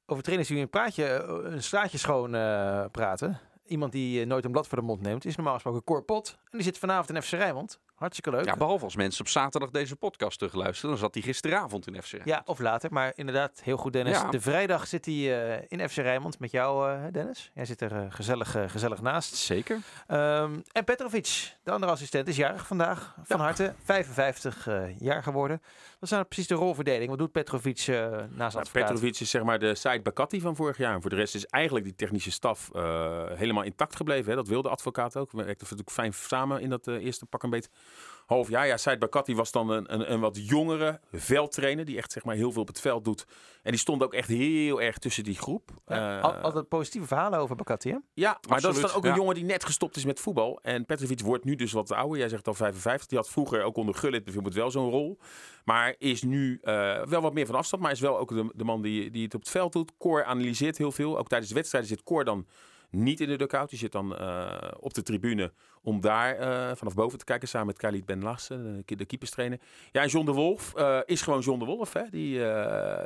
Over 0.05 0.23
trainers 0.23 0.49
die 0.49 0.59
een, 0.61 0.69
praatje, 0.69 1.05
een 1.43 1.63
straatje 1.63 1.97
schoon 1.97 2.35
eh, 2.35 2.85
praten. 2.91 3.39
Iemand 3.65 3.91
die 3.91 4.21
eh, 4.21 4.27
nooit 4.27 4.45
een 4.45 4.51
blad 4.51 4.67
voor 4.67 4.77
de 4.77 4.83
mond 4.83 5.01
neemt, 5.01 5.25
is 5.25 5.35
normaal 5.35 5.53
gesproken 5.53 5.83
Cor 5.83 6.03
Pot. 6.03 6.37
En 6.43 6.57
die 6.57 6.61
zit 6.61 6.77
vanavond 6.77 7.09
in 7.09 7.21
FC 7.21 7.31
Rijnmond. 7.31 7.79
Hartstikke 8.03 8.31
leuk. 8.37 8.45
Ja, 8.45 8.55
behalve 8.55 8.83
als 8.83 8.95
mensen 8.95 9.21
op 9.21 9.27
zaterdag 9.27 9.69
deze 9.69 9.95
podcast 9.95 10.37
terugluisteren. 10.37 10.89
Dan 10.89 10.99
zat 10.99 11.13
hij 11.13 11.23
gisteravond 11.23 11.87
in 11.87 12.01
FC. 12.01 12.25
Ja, 12.25 12.41
of 12.45 12.59
later. 12.59 12.93
Maar 12.93 13.13
inderdaad, 13.15 13.61
heel 13.63 13.77
goed 13.77 13.93
Dennis. 13.93 14.17
Ja. 14.17 14.29
De 14.29 14.41
vrijdag 14.41 14.87
zit 14.87 15.05
hij 15.05 15.55
eh, 15.57 15.65
in 15.67 15.89
FC 15.89 15.95
Rijnmond 15.95 16.39
met 16.39 16.51
jou, 16.51 16.89
eh, 16.91 17.01
Dennis. 17.11 17.51
Jij 17.53 17.65
zit 17.65 17.81
er 17.81 17.91
eh, 17.91 18.05
gezellig, 18.09 18.55
gezellig 18.67 19.01
naast. 19.01 19.35
Zeker. 19.35 19.79
Ehm, 20.07 20.59
en 20.71 20.83
Petrovic, 20.83 21.55
de 21.63 21.71
andere 21.71 21.91
assistent, 21.91 22.27
is 22.27 22.35
jarig 22.35 22.67
vandaag. 22.67 23.15
Van 23.23 23.39
harte, 23.39 23.73
55 23.83 24.67
eh, 24.67 24.99
jaar 24.99 25.23
geworden. 25.23 25.61
Dat 25.61 26.01
is 26.01 26.09
nou 26.09 26.23
precies 26.23 26.47
de 26.47 26.55
rolverdeling. 26.55 27.09
Wat 27.09 27.17
doet 27.17 27.31
Petrovic 27.31 27.79
eh 27.79 28.11
naast 28.29 28.55
Nou? 28.55 28.67
Petrovic 28.71 29.19
is 29.19 29.29
zeg 29.29 29.43
maar 29.43 29.59
de 29.59 29.75
Said 29.75 30.03
Bakati 30.03 30.41
van 30.41 30.55
vorig 30.55 30.77
jaar. 30.77 30.93
En 30.93 31.01
voor 31.01 31.09
de 31.09 31.15
rest 31.15 31.35
is 31.35 31.45
eigenlijk 31.45 31.85
die 31.85 31.95
technische 31.95 32.31
staf 32.31 32.69
eh, 32.73 33.23
helemaal 33.33 33.63
intact 33.63 33.95
gebleven. 33.95 34.29
Hè. 34.29 34.35
Dat 34.35 34.47
wilde 34.47 34.67
de 34.67 34.73
advocaat 34.73 35.17
ook. 35.17 35.31
We 35.31 35.37
werkten 35.37 35.67
natuurlijk 35.69 35.91
fijn 35.91 36.13
samen 36.13 36.61
in 36.61 36.69
dat 36.69 36.87
eh, 36.87 37.05
eerste 37.05 37.25
pak 37.25 37.43
een 37.43 37.49
beetje 37.49 37.69
half 38.25 38.49
jaar. 38.49 38.67
Ja, 38.67 38.77
Said 38.77 38.99
Bakati 38.99 39.35
was 39.35 39.51
dan 39.51 39.69
een, 39.69 39.93
een, 39.93 40.11
een 40.11 40.19
wat 40.19 40.47
jongere 40.47 40.99
veldtrainer. 41.11 41.85
Die 41.85 41.97
echt 41.97 42.11
zeg 42.11 42.23
maar 42.23 42.35
heel 42.35 42.51
veel 42.51 42.61
op 42.61 42.67
het 42.67 42.79
veld 42.79 43.05
doet. 43.05 43.25
En 43.63 43.71
die 43.71 43.79
stond 43.79 44.03
ook 44.03 44.13
echt 44.13 44.27
heel 44.27 44.81
erg 44.81 44.97
tussen 44.97 45.23
die 45.23 45.35
groep. 45.37 45.69
Ja, 45.87 46.17
Eh, 46.17 46.23
al- 46.23 46.33
altijd 46.33 46.67
positieve 46.67 47.07
verhalen 47.07 47.39
over 47.39 47.55
Bakati, 47.55 47.89
hè? 47.89 47.97
ja, 48.13 48.39
maar 48.49 48.61
dat 48.61 48.75
is 48.75 48.81
dan 48.81 48.91
ook 48.91 49.05
een 49.05 49.15
jongen 49.15 49.35
die 49.35 49.43
net 49.43 49.65
gestopt 49.65 49.95
is 49.95 50.05
met 50.05 50.19
voetbal. 50.19 50.59
En 50.61 50.85
Petrovic 50.85 51.19
wordt 51.19 51.43
nu 51.45 51.55
dus 51.55 51.71
wat 51.71 51.91
ouder. 51.91 52.17
Jij 52.17 52.29
zegt 52.29 52.47
al 52.47 52.53
55. 52.53 53.07
Die 53.07 53.17
had 53.17 53.29
vroeger 53.29 53.63
ook 53.63 53.77
onder 53.77 53.95
Gullit 53.95 54.23
bijvoorbeeld 54.23 54.55
wel 54.55 54.71
zo'n 54.71 54.89
rol. 54.89 55.19
Maar 55.65 55.95
is 55.97 56.23
nu 56.23 56.59
eh, 56.61 57.01
wel 57.05 57.21
wat 57.21 57.33
meer 57.33 57.45
van 57.45 57.55
afstand. 57.55 57.81
Maar 57.81 57.91
is 57.91 57.99
wel 57.99 58.17
ook 58.17 58.29
de, 58.29 58.51
de 58.55 58.63
man 58.63 58.81
die, 58.81 59.09
die 59.11 59.23
het 59.23 59.33
op 59.33 59.41
het 59.41 59.49
veld 59.49 59.73
doet. 59.73 59.91
Cor 59.97 60.23
analyseert 60.23 60.77
heel 60.77 60.91
veel. 60.91 61.17
Ook 61.17 61.27
tijdens 61.27 61.49
de 61.49 61.55
wedstrijden 61.55 61.89
zit 61.89 62.03
Cor 62.03 62.23
dan 62.25 62.45
niet 62.93 63.19
in 63.19 63.27
de 63.27 63.35
dugout. 63.35 63.69
Die 63.69 63.79
zit 63.79 63.91
dan 63.91 64.17
eh, 64.17 64.57
op 64.79 64.93
de 64.93 65.03
tribune 65.03 65.51
om 65.81 66.01
daar 66.01 66.35
eh, 66.35 66.75
vanaf 66.75 66.93
boven 66.93 67.17
te 67.17 67.25
kijken. 67.25 67.47
Samen 67.47 67.67
met 67.67 67.77
Khalid 67.77 68.05
Ben 68.05 68.23
Lassen, 68.23 68.83
de, 68.85 69.05
keeperstrainer. 69.05 69.59
Ja, 69.91 70.01
en 70.01 70.07
John 70.07 70.25
de 70.25 70.31
Wolf 70.31 70.73
eh, 70.75 70.99
is 71.05 71.21
gewoon 71.21 71.39
John 71.39 71.59
de 71.59 71.65
Wolf. 71.65 71.93
Hè? 71.93 72.03
Die 72.11 72.39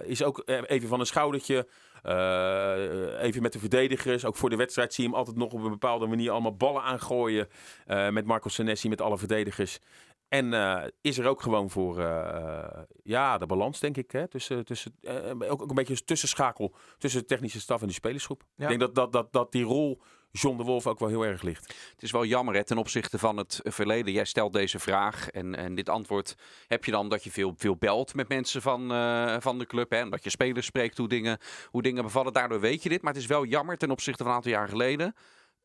is 0.04 0.24
ook 0.24 0.44
even 0.46 0.90
van 0.90 1.00
een 1.00 1.06
schoudertje. 1.06 1.68
even 3.22 3.42
met 3.42 3.54
de 3.54 3.60
verdedigers. 3.60 4.26
Ook 4.26 4.36
voor 4.36 4.50
de 4.50 4.56
wedstrijd 4.56 4.94
zie 4.94 5.04
je 5.04 5.10
hem 5.10 5.20
altijd 5.20 5.38
nog 5.38 5.52
op 5.52 5.64
een 5.64 5.70
bepaalde 5.70 6.08
manier 6.08 6.32
allemaal 6.32 6.56
ballen 6.56 6.82
aangooien. 6.82 7.48
met 7.86 8.26
Marco 8.26 8.50
Senesi, 8.50 8.90
met 8.90 9.02
alle 9.02 9.18
verdedigers. 9.18 9.80
En 10.30 10.54
eh, 10.54 10.84
is 11.02 11.18
er 11.18 11.28
ook 11.28 11.42
gewoon 11.42 11.70
voor 11.70 12.00
eh, 12.00 12.82
ja, 13.04 13.38
de 13.38 13.46
balans, 13.46 13.80
denk 13.80 13.98
ik. 13.98 14.12
Hè? 14.12 14.28
Tussen, 14.28 14.66
tussen, 14.66 14.96
eh, 15.02 15.32
ook, 15.52 15.62
ook 15.62 15.70
een 15.70 15.76
beetje 15.76 15.94
een 15.94 16.06
tussenschakel 16.06 16.76
tussen 16.98 17.22
de 17.22 17.28
technische 17.28 17.60
staf 17.60 17.82
en 17.82 17.88
de 17.88 17.94
spelersgroep. 17.94 18.44
Ja. 18.56 18.64
Ik 18.64 18.70
denk 18.70 18.80
dat, 18.80 18.96
dat, 18.96 19.12
dat, 19.12 19.34
dat 19.34 19.52
die 19.52 19.64
rol 19.64 20.02
John 20.32 20.58
de 20.58 20.64
Wolf 20.64 20.88
ook 20.88 21.00
wel 21.00 21.10
heel 21.10 21.26
erg 21.26 21.42
ligt. 21.42 21.68
Het 21.92 22.04
is 22.04 22.12
wel 22.12 22.26
jammer 22.26 22.56
hè, 22.56 22.64
ten 22.64 22.78
opzichte 22.78 23.18
van 23.18 23.38
het 23.38 23.60
verleden. 23.64 24.14
Jij 24.14 24.26
stelt 24.26 24.54
deze 24.54 24.80
vraag 24.80 25.30
en, 25.30 25.56
en 25.56 25.76
dit 25.76 25.90
antwoord 25.90 26.36
heb 26.68 26.86
je 26.86 26.92
dan 26.92 27.10
dat 27.10 27.24
je 27.24 27.32
veel, 27.32 27.54
veel 27.58 27.76
belt 27.76 28.14
met 28.14 28.28
mensen 28.28 28.62
van, 28.62 28.88
van 29.42 29.60
de 29.60 29.66
club. 29.66 29.92
Hè, 29.92 29.98
en 29.98 30.10
dat 30.10 30.24
je 30.24 30.30
spelers 30.30 30.66
spreekt 30.66 30.98
hoe 30.98 31.08
dingen, 31.08 31.38
hoe 31.66 31.82
dingen 31.82 32.04
bevallen. 32.04 32.34
Daardoor 32.34 32.60
weet 32.60 32.84
je 32.84 32.90
dit. 32.90 33.02
Maar 33.02 33.14
het 33.14 33.22
is 33.22 33.28
wel 33.28 33.46
jammer 33.46 33.78
ten 33.78 33.92
opzichte 33.92 34.24
van 34.24 34.32
een 34.32 34.38
aantal 34.38 34.52
jaar 34.52 34.70
geleden. 34.70 35.16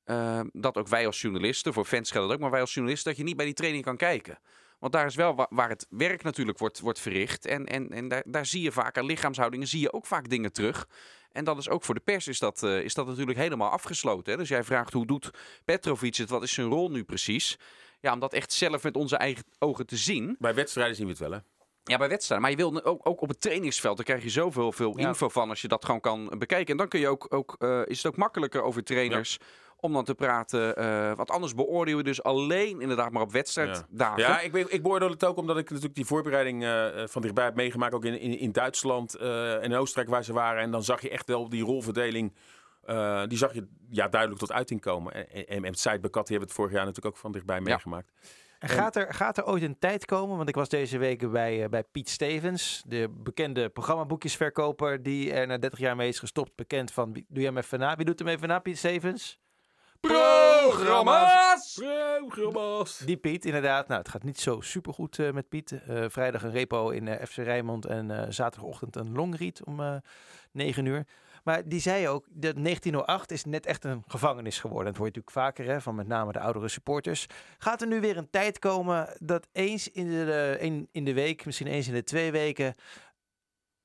Eh, 0.05 0.41
dat 0.53 0.77
ook 0.77 0.89
wij 0.89 1.07
als 1.07 1.21
journalisten, 1.21 1.73
voor 1.73 1.85
fans 1.85 2.11
geldt 2.11 2.33
ook, 2.33 2.41
maar 2.41 2.51
wij 2.51 2.61
als 2.61 2.75
journalisten, 2.75 3.11
dat 3.11 3.21
je 3.21 3.27
niet 3.27 3.37
bij 3.37 3.45
die 3.45 3.55
training 3.55 3.85
kan 3.85 3.97
kijken. 3.97 4.39
Want 4.79 4.93
daar 4.93 5.07
is 5.07 5.15
wel 5.15 5.35
wa- 5.35 5.47
waar 5.51 5.69
het 5.69 5.87
werk 5.91 6.23
natuurlijk 6.23 6.59
wordt, 6.59 6.81
wordt 6.81 7.01
verricht. 7.01 7.47
En, 7.47 7.67
en, 7.67 7.91
en 7.91 8.09
daar, 8.09 8.23
daar 8.27 8.47
zie 8.47 8.63
je 8.63 8.73
vaak 8.73 8.99
aan 8.99 9.05
lichaamshoudingen, 9.05 9.67
zie 9.67 9.81
je 9.81 9.93
ook 9.93 10.07
vaak 10.07 10.29
dingen 10.29 10.53
terug. 10.53 10.89
En 11.33 11.45
dat 11.45 11.59
is 11.59 11.69
ook 11.69 11.85
voor 11.85 11.95
de 11.95 12.01
pers 12.01 12.27
is 12.29 12.39
dat, 12.39 12.63
eh, 12.63 12.81
is 12.81 12.95
dat 12.95 13.07
natuurlijk 13.07 13.39
helemaal 13.39 13.71
afgesloten. 13.71 14.33
Hè? 14.33 14.39
Dus 14.39 14.49
jij 14.49 14.65
vraagt 14.65 14.93
hoe 14.93 15.07
doet 15.07 15.31
Petrovic 15.65 16.17
het, 16.17 16.31
wat 16.31 16.43
is 16.43 16.53
zijn 16.55 16.67
rol 16.67 16.91
nu 16.91 17.05
precies? 17.05 17.59
Ja, 18.01 18.13
om 18.13 18.21
dat 18.21 18.33
echt 18.33 18.53
zelf 18.53 18.83
met 18.83 18.97
onze 18.97 19.17
eigen 19.17 19.45
ogen 19.59 19.87
te 19.87 19.97
zien. 19.97 20.37
Bij 20.39 20.55
wedstrijden 20.55 20.97
zien 20.97 21.05
we 21.05 21.11
het 21.11 21.21
wel, 21.21 21.33
hè? 21.33 21.39
Ja, 21.85 21.97
bij 21.99 22.09
wedstrijden. 22.09 22.49
Maar 22.49 22.59
je 22.59 22.71
wil 22.71 22.85
ook, 22.85 23.01
ook 23.09 23.21
op 23.21 23.29
het 23.29 23.41
trainingsveld, 23.41 23.97
daar 23.97 24.05
krijg 24.07 24.23
je 24.23 24.31
zoveel 24.31 24.73
veel 24.73 24.99
Ja. 24.99 25.09
info 25.09 25.29
van 25.29 25.49
als 25.49 25.61
je 25.61 25.69
dat 25.69 25.85
gewoon 25.85 26.01
kan 26.01 26.33
bekijken. 26.39 26.71
En 26.73 26.77
dan 26.77 26.89
kun 26.89 27.01
je 27.01 27.09
ook, 27.09 27.27
ook 27.29 27.57
eh, 27.59 27.81
is 27.85 28.03
het 28.03 28.13
ook 28.13 28.19
makkelijker 28.19 28.63
over 28.63 28.85
trainers 28.85 29.39
om 29.77 29.93
dan 29.93 30.05
te 30.05 30.15
praten. 30.15 30.77
eh 30.77 31.13
want 31.17 31.31
anders 31.31 31.55
beoordelen 31.55 31.99
we 31.99 32.05
dus 32.05 32.23
alleen 32.23 32.81
inderdaad 32.81 33.13
maar 33.13 33.23
op 33.23 33.33
wedstrijddagen. 33.33 34.23
Ja, 34.23 34.41
ik, 34.41 34.55
ik 34.57 34.83
beoordeel 34.83 35.11
het 35.11 35.25
ook 35.25 35.37
omdat 35.37 35.59
ik 35.59 35.69
natuurlijk 35.69 35.95
die 35.95 36.05
voorbereiding 36.05 36.65
eh, 36.65 36.87
van 37.07 37.23
dichtbij 37.23 37.45
heb 37.45 37.55
meegemaakt. 37.55 37.95
Ook 37.95 38.05
in, 38.05 38.21
in, 38.21 38.39
in 38.39 38.53
Duitsland 38.53 39.15
en 39.17 39.63
in 39.63 39.75
Oostenrijk 39.75 40.11
waar 40.11 40.25
ze 40.25 40.33
waren. 40.33 40.63
En 40.63 40.71
dan 40.71 40.83
zag 40.83 41.03
je 41.03 41.11
echt 41.11 41.27
wel 41.27 41.49
die 41.49 41.65
rolverdeling. 41.65 42.33
die 43.29 43.39
zag 43.39 43.55
je 43.55 43.67
ja, 43.91 44.09
duidelijk 44.09 44.41
tot 44.41 44.53
uiting 44.53 44.81
komen. 44.81 45.13
En, 45.15 45.31
en, 45.31 45.47
en 45.47 45.61
met 45.61 45.79
Said 45.79 46.01
Bakati 46.01 46.31
hebben 46.31 46.39
we 46.39 46.45
het 46.45 46.55
vorig 46.55 46.73
jaar 46.73 46.85
natuurlijk 46.85 47.15
ook 47.15 47.21
van 47.21 47.33
dichtbij 47.33 47.61
meegemaakt. 47.61 48.13
En 48.63 48.69
gaat 48.69 48.97
er, 48.97 49.15
gaat 49.15 49.37
er 49.39 49.47
ooit 49.47 49.63
een 49.63 49.79
tijd 49.79 50.05
komen, 50.05 50.37
want 50.37 50.49
ik 50.49 50.55
was 50.55 50.69
deze 50.69 50.99
week 50.99 51.31
bij, 51.31 51.63
eh, 51.63 51.69
bij 51.69 51.83
Piet 51.83 52.09
Stevens, 52.09 52.83
de 52.87 53.09
bekende 53.19 53.69
programmaboekjesverkoper 53.69 55.03
die 55.03 55.33
er 55.33 55.47
na 55.47 55.59
30 55.59 55.79
jaar 55.79 55.97
mee 55.97 56.09
is 56.09 56.19
gestopt. 56.19 56.55
Bekend 56.57 56.93
van, 56.93 57.13
wie- 57.13 57.25
doe 57.29 57.39
jij 57.43 57.47
hem 57.53 57.59
even 57.59 57.79
na? 57.79 57.97
Wie 57.97 58.05
doet 58.05 58.19
hem 58.19 58.29
even 58.29 58.49
na, 58.49 58.59
Piet 58.59 58.79
Stevens? 58.79 59.41
Programma's! 60.01 61.81
Programma's! 62.21 62.99
Die 62.99 63.17
Piet, 63.17 63.45
inderdaad. 63.45 63.89
Nou, 63.89 64.01
het 64.01 64.09
gaat 64.11 64.23
niet 64.23 64.41
zo 64.41 64.61
supergoed 64.61 65.19
eh 65.19 65.31
met 65.31 65.49
Piet. 65.49 65.73
Eh, 65.73 66.05
vrijdag 66.09 66.43
een 66.43 66.51
repo 66.51 66.91
in 66.91 67.19
FC 67.27 67.37
Rijnmond 67.37 67.87
en 67.87 68.33
zaterdagochtend 68.35 68.97
een 68.97 69.13
longread 69.13 69.65
om 69.65 69.81
eh 69.81 69.95
9 70.53 70.87
uur. 70.87 71.07
Maar 71.43 71.69
die 71.69 71.81
zei 71.81 72.09
ook, 72.09 72.25
dat 72.29 72.55
1908 72.55 73.31
is 73.31 73.45
net 73.45 73.67
echt 73.67 73.85
een 73.85 74.03
gevangenis 74.07 74.59
geworden. 74.59 74.87
Dat 74.87 74.97
hoor 74.97 75.07
je 75.07 75.13
natuurlijk 75.15 75.47
vaker, 75.47 75.73
hè, 75.73 75.81
van 75.81 75.95
met 75.95 76.07
name 76.07 76.33
de 76.33 76.41
oudere 76.41 76.69
supporters. 76.69 77.27
Gaat 77.59 77.81
er 77.81 77.87
nu 77.87 78.01
weer 78.01 78.17
een 78.17 78.31
tijd 78.31 78.59
komen 78.59 79.17
dat 79.19 79.49
eens 79.53 79.89
in 79.91 80.09
de, 80.09 80.57
in, 80.61 80.89
in 80.93 81.05
de 81.05 81.13
week, 81.15 81.45
misschien 81.45 81.67
eens 81.67 81.89
in 81.89 81.95
de 81.95 82.05
twee 82.05 82.31
weken, 82.33 82.75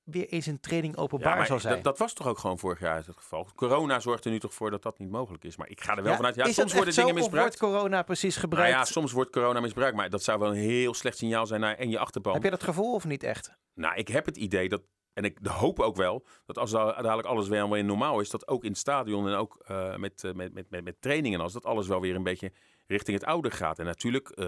weer 0.03 0.27
eens 0.27 0.45
een 0.45 0.59
training 0.59 0.97
openbaar 0.97 1.37
Ja, 1.37 1.45
zal 1.45 1.59
zijn? 1.59 1.81
dat, 1.81 1.97
was 1.97 2.13
toch 2.13 2.27
ook 2.27 2.37
gewoon 2.37 2.59
vorig 2.59 2.79
jaar 2.79 2.95
het 3.05 3.15
geval. 3.17 3.47
Corona 3.55 3.99
zorgt 3.99 4.25
er 4.25 4.31
nu 4.31 4.39
toch 4.39 4.53
voor 4.53 4.71
dat 4.71 4.83
dat 4.83 4.99
niet 4.99 5.09
mogelijk 5.09 5.43
is. 5.43 5.55
Maar 5.57 5.69
ik 5.69 5.81
ga 5.81 5.95
er 5.95 6.01
wel 6.03 6.11
Ja, 6.11 6.17
vanuit. 6.17 6.35
Ja, 6.35 6.45
is 6.45 6.55
soms 6.55 6.73
worden 6.73 6.93
dingen 6.95 7.09
of 7.09 7.19
misbruikt. 7.19 7.59
wordt 7.59 7.73
corona 7.73 8.01
precies 8.03 8.35
Nou 8.35 8.47
gebruikt? 8.49 8.71
ja, 8.77 8.85
soms 8.85 9.11
wordt 9.11 9.31
corona 9.31 9.59
misbruikt. 9.59 9.95
Maar 9.95 10.09
dat 10.09 10.23
zou 10.23 10.39
wel 10.39 10.49
een 10.49 10.55
heel 10.55 10.93
slecht 10.93 11.17
signaal 11.17 11.45
zijn 11.45 11.61
naar 11.61 11.75
en 11.75 11.89
je 11.89 11.99
achterban. 11.99 12.33
Heb 12.33 12.43
je 12.43 12.49
dat 12.49 12.63
gevoel 12.63 12.93
of 12.93 13.05
niet 13.05 13.23
echt? 13.23 13.51
Nou, 13.73 13.95
ik 13.95 14.07
heb 14.07 14.25
het 14.25 14.37
idee 14.37 14.69
dat, 14.69 14.81
en 15.17 15.23
ik 15.23 15.37
hoop 15.43 15.79
ook 15.79 15.95
wel, 15.95 16.25
dat 16.45 16.57
als 16.57 16.71
da- 16.71 17.01
dadelijk 17.01 17.27
alles 17.27 17.47
weer 17.47 17.69
weer 17.69 17.83
normaal 17.85 18.19
is, 18.19 18.29
dat 18.29 18.47
ook 18.47 18.63
in 18.63 18.69
het 18.69 18.79
stadion 18.79 19.27
en 19.27 19.35
ook 19.35 19.57
eh, 19.65 19.95
met, 19.95 20.23
eh, 20.23 20.33
met, 20.33 20.53
met, 20.53 20.69
met, 20.69 20.83
met 20.83 21.01
trainingen 21.01 21.37
en 21.37 21.43
als 21.43 21.53
dat 21.53 21.65
alles 21.65 21.87
wel 21.87 22.01
weer 22.01 22.15
een 22.15 22.23
beetje 22.23 22.51
richting 22.87 23.19
het 23.19 23.27
oude 23.27 23.51
gaat. 23.51 23.79
En 23.79 23.85
natuurlijk 23.85 24.29
eh, 24.29 24.45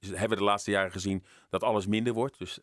hebben 0.00 0.28
we 0.28 0.36
de 0.36 0.42
laatste 0.44 0.70
jaren 0.70 0.92
gezien 0.92 1.24
dat 1.50 1.62
alles 1.62 1.86
minder 1.86 2.12
wordt. 2.12 2.38
Dus 2.38 2.60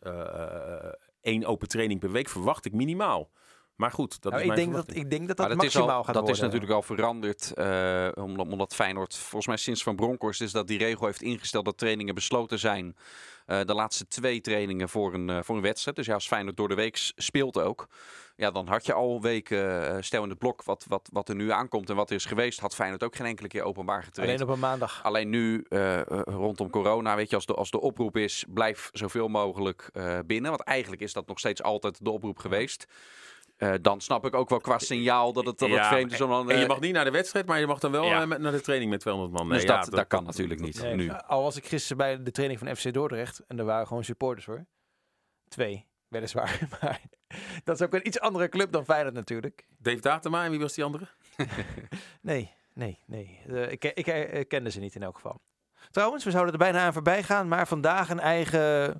één 1.20 1.44
open 1.44 1.68
training 1.68 2.00
per 2.00 2.10
week 2.10 2.28
verwacht 2.28 2.64
ik 2.64 2.72
minimaal. 2.72 3.30
Maar 3.80 3.90
goed, 3.90 4.22
dat 4.22 4.32
Nou, 4.32 4.44
is 4.44 4.48
ik, 4.50 4.54
mijn 4.54 4.70
denk 4.70 4.86
dat, 4.86 4.96
ik 4.96 5.10
denk 5.10 5.28
dat 5.28 5.38
Maar 5.38 5.48
dat, 5.48 5.56
dat 5.56 5.66
is, 5.66 5.74
maximaal 5.74 5.96
al, 5.96 6.04
gaat 6.04 6.14
dat 6.14 6.22
worden. 6.22 6.34
is 6.34 6.40
natuurlijk 6.40 6.72
al 6.72 6.82
veranderd. 6.82 7.52
eh, 7.54 8.08
omdat, 8.14 8.46
omdat 8.48 8.74
Feyenoord, 8.74 9.16
volgens 9.16 9.46
mij 9.46 9.56
sinds 9.56 9.82
Van 9.82 9.96
Bronckhorst, 9.96 10.40
is 10.40 10.52
dat 10.52 10.66
die 10.66 10.78
regel 10.78 11.06
heeft 11.06 11.22
ingesteld 11.22 11.64
dat 11.64 11.78
trainingen 11.78 12.14
besloten 12.14 12.58
zijn. 12.58 12.96
eh, 13.46 13.60
de 13.64 13.74
laatste 13.74 14.06
twee 14.08 14.40
trainingen 14.40 14.88
voor 14.88 15.14
een, 15.14 15.30
eh, 15.30 15.38
voor 15.42 15.56
een 15.56 15.62
wedstrijd. 15.62 15.96
Dus 15.96 16.06
ja, 16.06 16.14
als 16.14 16.26
Feyenoord 16.26 16.56
door 16.56 16.68
de 16.68 16.74
week 16.74 17.12
speelt 17.16 17.58
ook. 17.58 17.88
Ja, 18.36 18.50
dan 18.50 18.68
had 18.68 18.86
je 18.86 18.92
al 18.92 19.20
weken, 19.22 20.04
stel 20.04 20.22
in 20.22 20.28
het 20.28 20.38
blok 20.38 20.62
wat, 20.64 20.84
wat, 20.88 21.08
wat 21.12 21.28
er 21.28 21.34
nu 21.34 21.50
aankomt 21.50 21.90
en 21.90 21.96
wat 21.96 22.10
er 22.10 22.16
is 22.16 22.24
geweest, 22.24 22.60
had 22.60 22.74
Feyenoord 22.74 23.02
ook 23.04 23.16
geen 23.16 23.26
enkele 23.26 23.48
keer 23.48 23.62
openbaar 23.62 24.02
getraind. 24.02 24.32
Alleen 24.32 24.48
op 24.48 24.54
een 24.54 24.60
maandag. 24.60 25.00
Alleen 25.02 25.28
nu, 25.30 25.66
rondom 26.24 26.70
corona, 26.70 27.16
weet 27.16 27.30
je, 27.30 27.36
als 27.36 27.46
de, 27.46 27.54
als 27.54 27.70
de 27.70 27.80
oproep 27.80 28.16
is, 28.16 28.44
blijf 28.48 28.88
zoveel 28.92 29.28
mogelijk 29.28 29.90
binnen. 30.26 30.50
Want 30.50 30.62
eigenlijk 30.62 31.02
is 31.02 31.12
dat 31.12 31.26
nog 31.26 31.38
steeds 31.38 31.62
altijd 31.62 32.04
de 32.04 32.10
oproep 32.10 32.38
geweest. 32.38 32.86
Eh, 33.60 33.74
dan 33.80 34.00
snap 34.00 34.24
ik 34.26 34.34
ook 34.34 34.48
wel 34.48 34.60
qua 34.60 34.78
signaal 34.78 35.32
dat 35.32 35.46
het, 35.46 35.58
dat 35.58 35.68
het 35.68 35.78
Ja, 35.78 35.88
vreemd 35.88 36.12
is 36.12 36.20
om 36.20 36.30
dan... 36.30 36.50
En 36.50 36.56
je 36.56 36.62
eh, 36.62 36.68
mag 36.68 36.80
niet 36.80 36.92
naar 36.92 37.04
de 37.04 37.10
wedstrijd, 37.10 37.46
maar 37.46 37.60
je 37.60 37.66
mag 37.66 37.78
dan 37.78 37.90
wel 37.90 38.04
Ja. 38.04 38.22
eh, 38.22 38.38
naar 38.38 38.52
de 38.52 38.60
training 38.60 38.90
met 38.90 39.00
200 39.00 39.34
man. 39.36 39.48
Nee, 39.48 39.58
dus 39.58 39.68
ja, 39.68 39.80
dat, 39.80 39.90
dat 39.90 40.06
kan 40.06 40.24
natuurlijk 40.24 40.60
niet, 40.60 40.82
Nee, 40.82 40.94
nu. 40.94 41.10
Al 41.10 41.42
was 41.42 41.56
ik 41.56 41.66
gisteren 41.66 41.96
bij 41.96 42.22
de 42.22 42.30
training 42.30 42.60
van 42.60 42.76
FC 42.76 42.92
Dordrecht 42.92 43.42
en 43.46 43.58
er 43.58 43.64
waren 43.64 43.86
gewoon 43.86 44.04
supporters 44.04 44.46
hoor. 44.46 44.66
Twee, 45.48 45.86
weliswaar. 46.08 46.58
Maar 46.80 47.00
dat 47.64 47.80
is 47.80 47.86
ook 47.86 47.94
een 47.94 48.06
iets 48.06 48.20
andere 48.20 48.48
club 48.48 48.72
dan 48.72 48.84
Feyenoord 48.84 49.14
natuurlijk. 49.14 49.66
Dave 49.78 50.00
Datema, 50.00 50.44
en 50.44 50.50
wie 50.50 50.60
was 50.60 50.74
die 50.74 50.84
andere? 50.84 51.08
Nee, 52.20 52.50
nee, 52.74 52.98
nee. 53.06 53.40
Eh, 53.48 53.70
ik, 53.70 53.84
ik 53.84 54.06
eh, 54.06 54.44
kende 54.48 54.70
ze 54.70 54.80
niet 54.80 54.94
in 54.94 55.02
elk 55.02 55.14
geval. 55.14 55.40
Trouwens, 55.90 56.24
we 56.24 56.30
zouden 56.30 56.52
er 56.52 56.58
bijna 56.58 56.84
aan 56.84 56.92
voorbij 56.92 57.22
gaan, 57.22 57.48
maar 57.48 57.66
vandaag 57.66 58.10
een 58.10 58.20
eigen... 58.20 58.98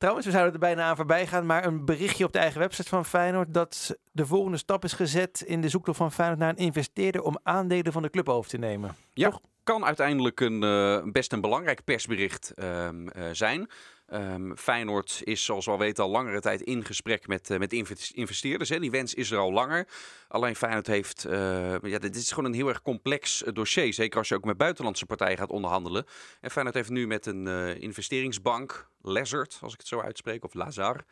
Trouwens, 0.00 0.26
we 0.26 0.32
zouden 0.32 0.52
er 0.54 0.60
bijna 0.60 0.82
aan 0.82 0.96
voorbij 0.96 1.26
gaan, 1.26 1.46
maar 1.46 1.64
een 1.64 1.84
berichtje 1.84 2.24
op 2.24 2.32
de 2.32 2.38
eigen 2.38 2.60
website 2.60 2.88
van 2.88 3.04
Feyenoord 3.04 3.54
dat 3.54 3.96
de 4.12 4.26
volgende 4.26 4.56
stap 4.56 4.84
is 4.84 4.92
gezet 4.92 5.40
in 5.40 5.60
de 5.60 5.68
zoektocht 5.68 5.96
van 5.96 6.12
Feyenoord 6.12 6.38
naar 6.38 6.48
een 6.48 6.56
investeerder 6.56 7.22
om 7.22 7.38
aandelen 7.42 7.92
van 7.92 8.02
de 8.02 8.10
club 8.10 8.28
over 8.28 8.50
te 8.50 8.56
nemen. 8.58 8.96
Kan 9.62 9.84
uiteindelijk 9.84 10.40
een, 10.40 10.62
eh, 10.62 11.02
best 11.12 11.32
een 11.32 11.40
belangrijk 11.40 11.84
persbericht 11.84 12.52
ehm, 12.54 13.08
eh, 13.08 13.24
zijn. 13.32 13.70
Ehm, 14.10 14.54
Feyenoord 14.54 15.20
is, 15.24 15.44
zoals 15.44 15.64
we 15.64 15.70
al 15.70 15.78
weten, 15.78 16.04
al 16.04 16.10
langere 16.10 16.40
tijd 16.40 16.60
in 16.60 16.84
gesprek 16.84 17.26
met, 17.26 17.50
eh, 17.50 17.58
met 17.58 17.72
invest- 17.72 18.12
investeerders. 18.14 18.68
Hè. 18.68 18.78
Die 18.78 18.90
wens 18.90 19.14
is 19.14 19.30
er 19.30 19.38
al 19.38 19.52
langer. 19.52 19.88
Alleen 20.28 20.56
Feyenoord 20.56 20.86
heeft... 20.86 21.24
eh, 21.24 21.80
ja, 21.82 21.98
dit 21.98 22.16
is 22.16 22.28
gewoon 22.28 22.44
een 22.44 22.54
heel 22.54 22.68
erg 22.68 22.82
complex 22.82 23.44
eh, 23.44 23.52
dossier. 23.52 23.92
Zeker 23.92 24.18
als 24.18 24.28
je 24.28 24.34
ook 24.34 24.44
met 24.44 24.56
buitenlandse 24.56 25.06
partijen 25.06 25.38
gaat 25.38 25.50
onderhandelen. 25.50 26.06
En 26.40 26.50
Feyenoord 26.50 26.76
heeft 26.76 26.90
nu 26.90 27.06
met 27.06 27.26
een 27.26 27.46
investeringsbank, 27.80 28.88
Lazard, 29.02 29.58
als 29.60 29.72
ik 29.72 29.78
het 29.78 29.88
zo 29.88 30.00
uitspreek, 30.00 30.44
of 30.44 30.54
Lazar... 30.54 31.04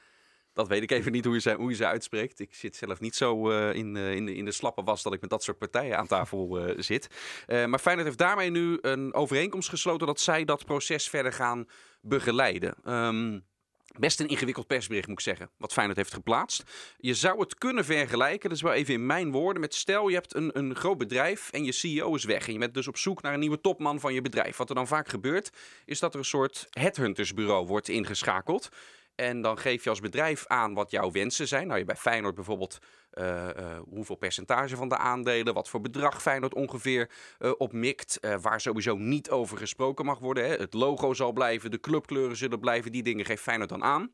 Dat 0.59 0.68
weet 0.68 0.83
ik 0.83 0.90
even 0.90 1.12
niet 1.12 1.25
hoe 1.25 1.35
je 1.35 1.40
ze, 1.40 1.75
ze 1.75 1.87
uitspreekt. 1.87 2.40
Ik 2.40 2.55
zit 2.55 2.77
zelf 2.77 3.01
niet 3.01 3.14
zo 3.14 3.51
eh, 3.51 3.75
in, 3.75 3.97
eh, 3.97 4.14
in, 4.14 4.27
de, 4.27 4.35
in 4.35 4.44
de 4.44 4.53
slappe 4.53 4.83
was 4.83 5.03
dat 5.03 5.12
ik 5.12 5.21
met 5.21 5.31
dat 5.31 5.42
soort 5.42 5.59
partijen 5.59 5.99
aan 5.99 6.07
tafel 6.07 6.59
eh, 6.59 6.75
zit. 6.79 7.09
Maar 7.47 7.79
Feyenoord 7.79 8.07
heeft 8.07 8.18
daarmee 8.18 8.51
nu 8.51 8.79
een 8.81 9.14
overeenkomst 9.14 9.68
gesloten 9.68 10.07
dat 10.07 10.21
zij 10.21 10.44
dat 10.44 10.64
proces 10.64 11.09
verder 11.09 11.33
gaan 11.33 11.68
begeleiden. 12.01 12.75
Ehm, 12.85 13.38
Best 13.99 14.21
een 14.21 14.29
ingewikkeld 14.29 14.66
persbericht, 14.66 15.07
moet 15.09 15.18
ik 15.18 15.25
zeggen, 15.25 15.51
wat 15.57 15.73
Feyenoord 15.73 15.99
heeft 15.99 16.14
geplaatst. 16.14 16.62
Je 16.97 17.14
zou 17.14 17.40
het 17.40 17.55
kunnen 17.55 17.85
vergelijken, 17.85 18.49
dat 18.49 18.59
is 18.59 18.64
wel 18.64 18.73
even 18.73 18.94
in 18.94 19.07
mijn 19.07 19.31
woorden, 19.31 19.61
met 19.61 19.75
stel 19.75 20.09
je 20.09 20.14
hebt 20.14 20.35
een, 20.35 20.59
een 20.59 20.75
groot 20.75 20.99
bedrijf 20.99 21.51
en 21.53 21.64
je 21.64 21.73
CEO 21.73 22.14
is 22.14 22.25
weg. 22.25 22.47
En 22.47 22.53
je 22.53 22.59
bent 22.59 22.75
dus 22.75 22.88
op 22.88 22.97
zoek 22.97 23.23
naar 23.23 23.33
een 23.33 23.40
nieuwe 23.40 23.61
topman 23.61 24.01
van 24.01 24.14
je 24.14 24.23
bedrijf. 24.23 24.57
Wat 24.57 24.68
er 24.68 24.75
dan 24.75 24.87
vaak 24.87 25.09
gebeurt, 25.09 25.51
is 25.85 25.99
dat 25.99 26.12
er 26.12 26.18
een 26.18 26.25
soort 26.25 26.66
headhuntersbureau 26.71 27.66
wordt 27.66 27.88
ingeschakeld. 27.88 28.68
En 29.20 29.42
dan 29.42 29.59
geef 29.59 29.85
je 29.85 29.90
als 29.90 30.00
bedrijf 30.00 30.46
aan 30.46 30.74
wat 30.74 30.90
jouw 30.90 31.11
wensen 31.11 31.48
zijn. 31.48 31.66
Nou, 31.66 31.78
je 31.78 31.85
bij 31.85 31.96
Feyenoord 31.96 32.35
bijvoorbeeld 32.35 32.78
eh, 33.11 33.48
eh, 33.48 33.81
hoeveel 33.88 34.16
percentage 34.16 34.76
van 34.76 34.88
de 34.88 34.96
aandelen, 34.96 35.54
wat 35.54 35.68
voor 35.68 35.81
bedrag 35.81 36.22
Feyenoord 36.22 36.54
ongeveer 36.54 37.11
eh, 37.38 37.52
op 37.59 37.72
mikt, 37.72 38.18
waar 38.40 38.61
sowieso 38.61 38.96
niet 38.96 39.31
over 39.31 39.59
gesproken 39.59 40.04
mag 40.04 40.18
worden. 40.18 40.44
Hè. 40.44 40.57
Het 40.57 40.74
logo 40.74 41.14
zal 41.14 41.33
blijven, 41.33 41.70
de 41.70 41.81
clubkleuren 41.81 42.37
zullen 42.37 42.61
blijven, 42.61 42.92
die 42.92 43.02
dingen 43.02 43.24
geeft 43.24 43.42
Feyenoord 43.42 43.68
dan 43.68 43.85
aan. 43.85 44.12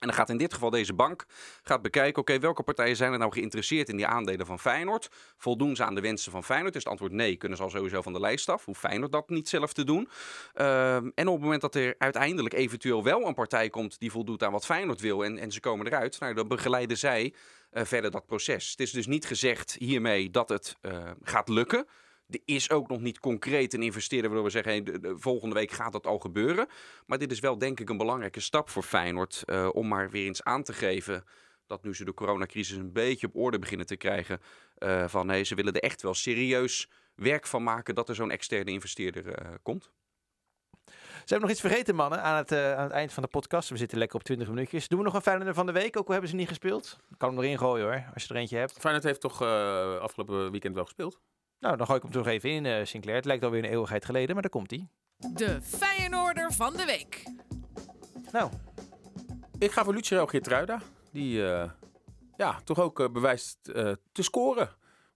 En 0.00 0.06
dan 0.06 0.16
gaat 0.16 0.28
in 0.28 0.36
dit 0.36 0.54
geval 0.54 0.70
deze 0.70 0.92
bank 0.92 1.26
gaat 1.62 1.82
bekijken, 1.82 2.20
oké, 2.20 2.38
welke 2.38 2.62
partijen 2.62 2.96
zijn 2.96 3.12
er 3.12 3.18
nou 3.18 3.32
geïnteresseerd 3.32 3.88
in 3.88 3.96
die 3.96 4.06
aandelen 4.06 4.46
van 4.46 4.58
Feyenoord? 4.58 5.08
Voldoen 5.36 5.76
ze 5.76 5.84
aan 5.84 5.94
de 5.94 6.00
wensen 6.00 6.32
van 6.32 6.44
Feyenoord? 6.44 6.74
Is 6.74 6.82
het 6.82 6.90
antwoord 6.90 7.12
nee, 7.12 7.36
kunnen 7.36 7.58
ze 7.58 7.64
al 7.64 7.70
sowieso 7.70 8.02
van 8.02 8.12
de 8.12 8.20
lijst 8.20 8.48
af. 8.48 8.64
Hoe 8.64 8.74
Feyenoord 8.74 9.12
dat 9.12 9.28
niet 9.28 9.48
zelf 9.48 9.72
te 9.72 9.84
doen. 9.84 10.08
Ehm, 10.54 11.10
en 11.14 11.26
op 11.26 11.34
het 11.34 11.42
moment 11.42 11.60
dat 11.60 11.74
er 11.74 11.94
uiteindelijk 11.98 12.54
eventueel 12.54 13.04
wel 13.04 13.26
een 13.26 13.34
partij 13.34 13.70
komt 13.70 13.98
die 13.98 14.10
voldoet 14.10 14.42
aan 14.42 14.52
wat 14.52 14.64
Feyenoord 14.64 15.00
wil 15.00 15.24
en, 15.24 15.38
en 15.38 15.52
ze 15.52 15.60
komen 15.60 15.86
eruit, 15.86 16.20
nou, 16.20 16.34
dan 16.34 16.48
begeleiden 16.48 16.98
zij 16.98 17.34
eh, 17.70 17.84
verder 17.84 18.10
dat 18.10 18.26
proces. 18.26 18.70
Het 18.70 18.80
is 18.80 18.90
dus 18.90 19.06
niet 19.06 19.26
gezegd 19.26 19.76
hiermee 19.78 20.30
dat 20.30 20.48
het 20.48 20.76
eh, 20.80 21.10
gaat 21.22 21.48
lukken. 21.48 21.86
Er 22.30 22.40
is 22.44 22.70
ook 22.70 22.88
nog 22.88 23.00
niet 23.00 23.20
concreet 23.20 23.74
een 23.74 23.82
investeerder 23.82 24.30
waardoor 24.30 24.46
we 24.46 24.52
zeggen, 24.52 24.72
hey, 24.72 24.82
de, 24.82 25.00
de 25.00 25.18
volgende 25.18 25.54
week 25.54 25.70
gaat 25.70 25.92
dat 25.92 26.06
al 26.06 26.18
gebeuren. 26.18 26.66
Maar 27.06 27.18
dit 27.18 27.32
is 27.32 27.40
wel 27.40 27.58
denk 27.58 27.80
ik 27.80 27.88
een 27.88 27.96
belangrijke 27.96 28.40
stap 28.40 28.68
voor 28.68 28.82
Feyenoord 28.82 29.42
eh, 29.44 29.68
om 29.72 29.88
maar 29.88 30.10
weer 30.10 30.26
eens 30.26 30.44
aan 30.44 30.62
te 30.62 30.72
geven 30.72 31.24
dat 31.66 31.84
nu 31.84 31.94
ze 31.94 32.04
de 32.04 32.14
coronacrisis 32.14 32.76
een 32.76 32.92
beetje 32.92 33.26
op 33.26 33.36
orde 33.36 33.58
beginnen 33.58 33.86
te 33.86 33.96
krijgen. 33.96 34.40
eh, 34.74 35.08
van 35.08 35.26
nee, 35.26 35.42
ze 35.42 35.54
willen 35.54 35.72
er 35.72 35.82
echt 35.82 36.02
wel 36.02 36.14
serieus 36.14 36.88
werk 37.14 37.46
van 37.46 37.62
maken 37.62 37.94
dat 37.94 38.08
er 38.08 38.14
zo'n 38.14 38.30
externe 38.30 38.70
investeerder 38.70 39.34
eh, 39.34 39.54
komt. 39.62 39.90
Ze 41.24 41.36
hebben 41.36 41.48
nog 41.48 41.50
iets 41.50 41.60
vergeten, 41.60 41.94
mannen, 41.94 42.22
aan 42.22 42.36
het, 42.36 42.52
eh, 42.52 42.76
aan 42.76 42.82
het 42.82 42.92
eind 42.92 43.12
van 43.12 43.22
de 43.22 43.28
podcast. 43.28 43.68
We 43.68 43.76
zitten 43.76 43.98
lekker 43.98 44.16
op 44.16 44.24
20 44.24 44.48
minuutjes. 44.48 44.88
Doen 44.88 44.98
we 44.98 45.04
nog 45.04 45.14
een 45.14 45.22
Feyenoord 45.22 45.54
van 45.54 45.66
de 45.66 45.72
week, 45.72 45.96
ook 45.96 46.06
al 46.06 46.12
hebben 46.12 46.30
ze 46.30 46.36
niet 46.36 46.48
gespeeld? 46.48 46.98
Kan 47.16 47.28
hem 47.34 47.38
erin 47.38 47.58
gooien 47.58 47.84
hoor, 47.84 48.04
als 48.14 48.22
je 48.22 48.34
er 48.34 48.40
eentje 48.40 48.56
hebt. 48.56 48.72
Feyenoord 48.72 49.04
heeft 49.04 49.20
toch 49.20 49.42
eh, 49.42 49.98
afgelopen 49.98 50.50
weekend 50.50 50.74
wel 50.74 50.84
gespeeld? 50.84 51.20
Nou, 51.60 51.76
dan 51.76 51.86
gooi 51.86 51.98
ik 51.98 52.02
hem 52.04 52.12
toch 52.12 52.26
even 52.26 52.50
in, 52.50 52.66
eh, 52.66 52.84
Sinclair. 52.84 53.16
Het 53.16 53.24
lijkt 53.24 53.44
alweer 53.44 53.64
een 53.64 53.70
eeuwigheid 53.70 54.04
geleden, 54.04 54.32
maar 54.32 54.42
daar 54.42 54.50
komt 54.50 54.70
hij. 54.70 54.86
De 55.34 55.62
Feyenoorder 55.62 56.52
van 56.52 56.72
de 56.76 56.84
week. 56.84 57.22
Nou, 58.32 58.50
Ik 59.58 59.70
ga 59.72 59.84
voor 59.84 59.94
Lucero 59.94 60.26
Geertruida. 60.26 60.80
Die 61.12 61.46
eh, 61.52 61.70
ja, 62.36 62.60
toch 62.64 62.78
ook 62.80 63.00
eh, 63.00 63.08
bewijst 63.08 63.68
eh, 63.68 63.92
te 64.12 64.22
scoren. 64.22 64.66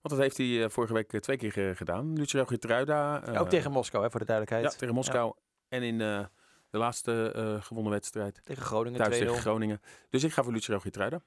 Want 0.01 0.13
dat 0.15 0.17
heeft 0.19 0.37
hij 0.37 0.69
vorige 0.69 0.93
week 0.93 1.19
twee 1.21 1.37
keer 1.37 1.75
gedaan. 1.75 2.17
Lucero 2.17 2.45
Geertruida. 2.45 3.23
ook 3.37 3.49
tegen 3.49 3.71
Moskou, 3.71 4.03
hè, 4.03 4.09
voor 4.11 4.19
de 4.19 4.25
Ja, 4.25 4.31
duidelijkheid. 4.33 4.79
tegen 4.79 4.95
Moskou. 4.95 5.33
En 5.67 5.83
in 5.83 6.01
eh, 6.01 6.25
de 6.69 6.77
laatste 6.77 7.31
eh, 7.35 7.63
gewonnen 7.63 7.91
wedstrijd. 7.91 8.39
Tegen 8.43 8.63
Groningen 8.63 8.99
Thuis 8.99 9.15
2-0. 9.15 9.19
tegen 9.19 9.35
Groningen. 9.41 9.81
Dus 10.09 10.23
ik 10.23 10.31
ga 10.33 10.43
voor 10.43 10.53
Lucero 10.53 10.79
Geertruida. 10.79 11.21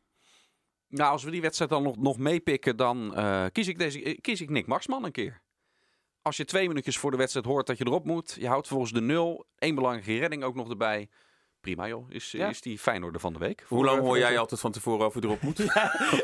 Nou, 0.89 1.13
als 1.13 1.25
we 1.25 1.31
die 1.31 1.41
wedstrijd 1.41 1.71
dan 1.71 1.83
nog, 1.83 1.97
nog 1.97 2.19
meepikken, 2.19 2.77
dan 2.77 3.15
eh, 3.15 3.45
kies, 3.53 3.69
ik 3.69 3.79
deze, 3.79 4.03
eh, 4.03 4.19
kies 4.21 4.41
ik 4.41 4.51
Nick 4.51 4.67
Marsman 4.67 5.05
een 5.05 5.13
keer. 5.13 5.43
Als 6.23 6.37
je 6.37 6.45
twee 6.45 6.69
minuutjes 6.69 6.99
voor 6.99 7.11
de 7.11 7.17
wedstrijd 7.17 7.47
hoort 7.47 7.67
dat 7.67 7.79
je 7.79 7.87
erop 7.87 8.05
moet, 8.05 8.37
je 8.41 8.47
houdt 8.47 8.69
volgens 8.69 8.93
de 8.93 9.01
nul, 9.01 9.47
één 9.59 9.75
belangrijke 9.75 10.19
redding 10.19 10.43
ook 10.43 10.55
nog 10.55 10.71
erbij. 10.71 11.09
Prima 11.61 11.89
joh, 11.89 12.11
is, 12.11 12.31
Ja. 12.31 12.49
is 12.49 12.61
die 12.61 12.79
Feyenoorder 12.79 13.21
van 13.21 13.33
de 13.33 13.39
week. 13.39 13.65
Hoe 13.69 13.85
lang 13.85 14.01
hoor 14.01 14.15
eh, 14.15 14.21
jij 14.21 14.39
altijd 14.39 14.61
van 14.61 14.73
tevoren 14.73 15.07
over 15.07 15.25
erop 15.25 15.41
moet? 15.41 15.59
ik 15.61 15.71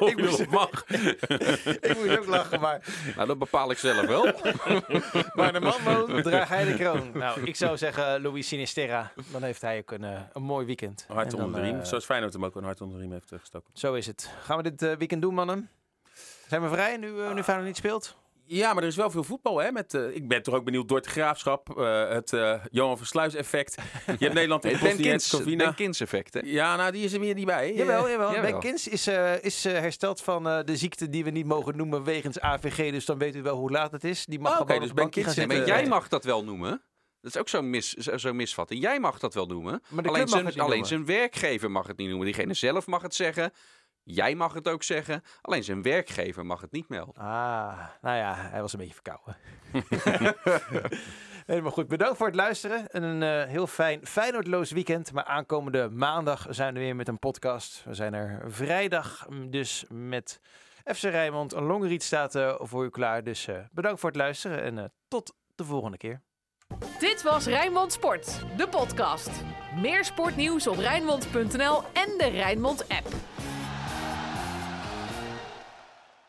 of 0.01 0.15
moest- 0.17 0.47
mag? 0.47 0.85
ik 1.81 1.95
moest 1.97 2.19
ook 2.19 2.27
lachen, 2.27 2.61
maar, 2.61 2.85
Nou, 3.17 3.27
dat 3.29 3.39
bepaal 3.39 3.71
ik 3.71 3.79
zelf 3.79 4.07
wel. 4.07 4.25
maar 5.35 5.53
de 5.53 5.61
man 5.61 6.23
draagt 6.23 6.49
hij 6.49 6.65
de 6.65 6.75
kroon. 6.75 7.11
Nou, 7.15 7.41
ik 7.43 7.57
zou 7.57 7.77
zeggen 7.77 8.23
Louis 8.23 8.49
Sinisterra. 8.49 9.13
Dan 9.33 9.43
heeft 9.43 9.61
hij 9.61 9.79
ook 9.79 9.91
een, 9.91 10.05
eh, 10.05 10.21
een 10.33 10.43
mooi 10.43 10.67
weekend. 10.67 11.05
Een 11.09 11.15
hart 11.15 11.35
onder 11.35 11.53
de 11.53 11.61
riem. 11.67 11.79
eh, 11.81 11.85
Zoals 11.85 12.05
Feyenoord 12.05 12.33
hem 12.33 12.45
ook 12.45 12.55
een 12.57 12.65
hart 12.65 12.81
onder 12.81 12.97
de 12.97 13.03
riem 13.03 13.13
heeft 13.13 13.33
eh, 13.33 13.39
gestoken. 13.39 13.71
Zo 13.73 13.95
is 13.95 14.07
het. 14.07 14.31
Gaan 14.43 14.57
we 14.57 14.63
dit 14.63 14.83
eh, 14.83 14.93
weekend 14.97 15.23
doen, 15.23 15.35
mannen? 15.35 15.71
Zijn 16.49 16.63
we 16.63 16.69
vrij 16.69 16.97
nu, 16.97 17.21
eh, 17.23 17.33
nu 17.35 17.43
Feyenoord 17.43 17.69
niet 17.69 17.77
speelt? 17.77 18.17
Ja, 18.47 18.73
maar 18.75 18.83
er 18.83 18.89
is 18.89 18.97
wel 18.97 19.11
veel 19.11 19.25
voetbal. 19.25 19.59
Hè? 19.59 19.73
Met, 19.73 19.95
eh, 19.95 20.15
ik 20.15 20.29
ben 20.29 20.43
toch 20.43 20.55
ook 20.55 20.65
benieuwd 20.65 20.89
door 20.89 20.97
het 20.97 21.07
graafschap. 21.07 21.79
eh, 21.79 22.09
het 22.09 22.33
eh, 22.33 22.65
Johan 22.71 22.97
Versluis 22.97 23.35
effect. 23.35 23.75
Je 24.07 24.17
hebt 24.19 24.35
Nederland 24.35 24.63
Het 24.63 24.73
tegen 24.73 24.97
Ben 24.97 25.07
Kins, 25.07 25.45
ben 25.57 25.75
Kins 25.75 26.01
effect, 26.01 26.35
hè? 26.35 26.41
Ja, 26.45 26.77
nou 26.77 26.93
die 26.93 27.05
is 27.05 27.13
er 27.13 27.21
weer 27.21 27.35
niet 27.35 27.47
bij. 27.47 27.75
Jawel, 27.75 28.09
jawel. 28.11 28.33
jawel. 28.35 28.51
Ben 28.51 28.61
Kins 28.61 28.89
is, 28.89 29.07
eh, 29.07 29.43
is 29.43 29.65
hersteld 29.65 30.21
van 30.21 30.49
eh, 30.49 30.59
de 30.65 30.77
ziekte 30.77 31.09
die 31.09 31.25
we 31.25 31.31
niet 31.31 31.47
mogen 31.47 31.77
noemen 31.77 32.05
wegens 32.05 32.41
AVG. 32.41 32.91
Dus 32.91 33.05
dan 33.05 33.19
weet 33.19 33.37
u 33.37 33.43
wel 33.43 33.57
hoe 33.57 33.71
laat 33.71 33.93
het 33.93 34.05
is. 34.05 34.27
Die 34.27 34.39
mag 34.41 34.51
Oh, 34.53 34.57
gewoon 34.59 34.73
oké, 34.73 34.75
op 34.77 34.81
dus 34.81 34.89
de 34.89 34.95
Ben 34.95 35.05
bankje 35.05 35.23
Kins 35.23 35.37
Nee, 35.37 35.47
maar 35.47 35.67
jij 35.67 35.87
mag 35.89 36.09
dat 36.09 36.25
wel 36.25 36.45
noemen. 36.45 36.83
Dat 37.21 37.35
is 37.35 37.41
ook 37.41 37.49
zo'n 37.49 37.71
mis, 37.71 37.93
zo, 37.93 38.17
zo 38.17 38.33
misvatting. 38.33 38.83
Jij 38.83 39.01
mag 39.01 39.19
dat 39.19 39.35
wel 39.35 39.47
noemen. 39.47 39.83
Maar 39.89 40.09
alleen 40.09 40.29
zijn, 40.29 40.47
alleen 40.47 40.57
noemen. 40.69 40.87
zijn 40.87 41.05
werkgever 41.07 41.71
mag 41.71 41.87
het 41.87 41.97
niet 41.97 42.09
noemen. 42.09 42.27
Diegene 42.27 42.55
zelf 42.55 42.87
mag 42.87 43.03
het 43.03 43.15
zeggen. 43.15 43.53
Jij 44.05 44.35
mag 44.35 44.55
het 44.55 44.69
ook 44.69 44.83
zeggen. 44.83 45.23
Alleen 45.41 45.65
zijn 45.65 45.83
werkgever 45.83 46.47
mag 46.47 46.61
het 46.61 46.73
niet 46.73 46.89
melden. 46.89 47.15
Ah, 47.15 47.79
nou 48.01 48.17
ja, 48.17 48.35
hij 48.37 48.61
was 48.61 48.73
een 48.73 48.79
beetje 48.79 48.95
verkouden. 48.95 49.37
Helemaal 51.47 51.71
goed. 51.71 51.89
Bedankt 51.89 52.17
voor 52.17 52.27
het 52.27 52.37
luisteren. 52.37 52.89
En 52.91 53.03
een 53.03 53.23
eh, 53.23 53.49
heel 53.51 53.67
fijn 53.67 54.07
Feyenoordloos 54.07 54.71
weekend. 54.71 55.13
Maar 55.13 55.25
aankomende 55.25 55.91
maandag 55.91 56.47
zijn 56.51 56.75
we 56.75 56.81
weer 56.81 56.97
met 56.97 57.09
een 57.09 57.19
podcast. 57.19 57.83
We 57.85 57.95
zijn 57.95 58.15
er 58.15 58.43
vrijdag 58.47 59.27
mm, 59.29 59.51
dus 59.51 59.85
met 59.89 60.41
FC 60.85 61.03
Rijnmond. 61.03 61.53
Een 61.53 61.65
longriet 61.65 62.03
staat 62.03 62.35
eh, 62.35 62.55
voor 62.59 62.85
u 62.85 62.91
klaar. 62.91 63.25
Dus 63.25 63.47
eh, 63.47 63.57
bedankt 63.73 64.01
voor 64.01 64.09
het 64.09 64.19
luisteren 64.19 64.63
en 64.63 64.79
eh, 64.79 64.85
tot 65.09 65.35
de 65.55 65.65
volgende 65.65 65.97
keer. 65.97 66.23
Dit 66.99 67.23
was 67.23 67.47
Rijnmond 67.47 67.93
Sport, 67.93 68.41
de 68.57 68.69
podcast. 68.69 69.31
Meer 69.81 70.05
sportnieuws 70.05 70.67
op 70.67 70.77
Rijnmond.nl 70.77 71.83
en 71.93 72.19
de 72.19 72.29
Rijnmond 72.33 72.89
app. 72.89 73.34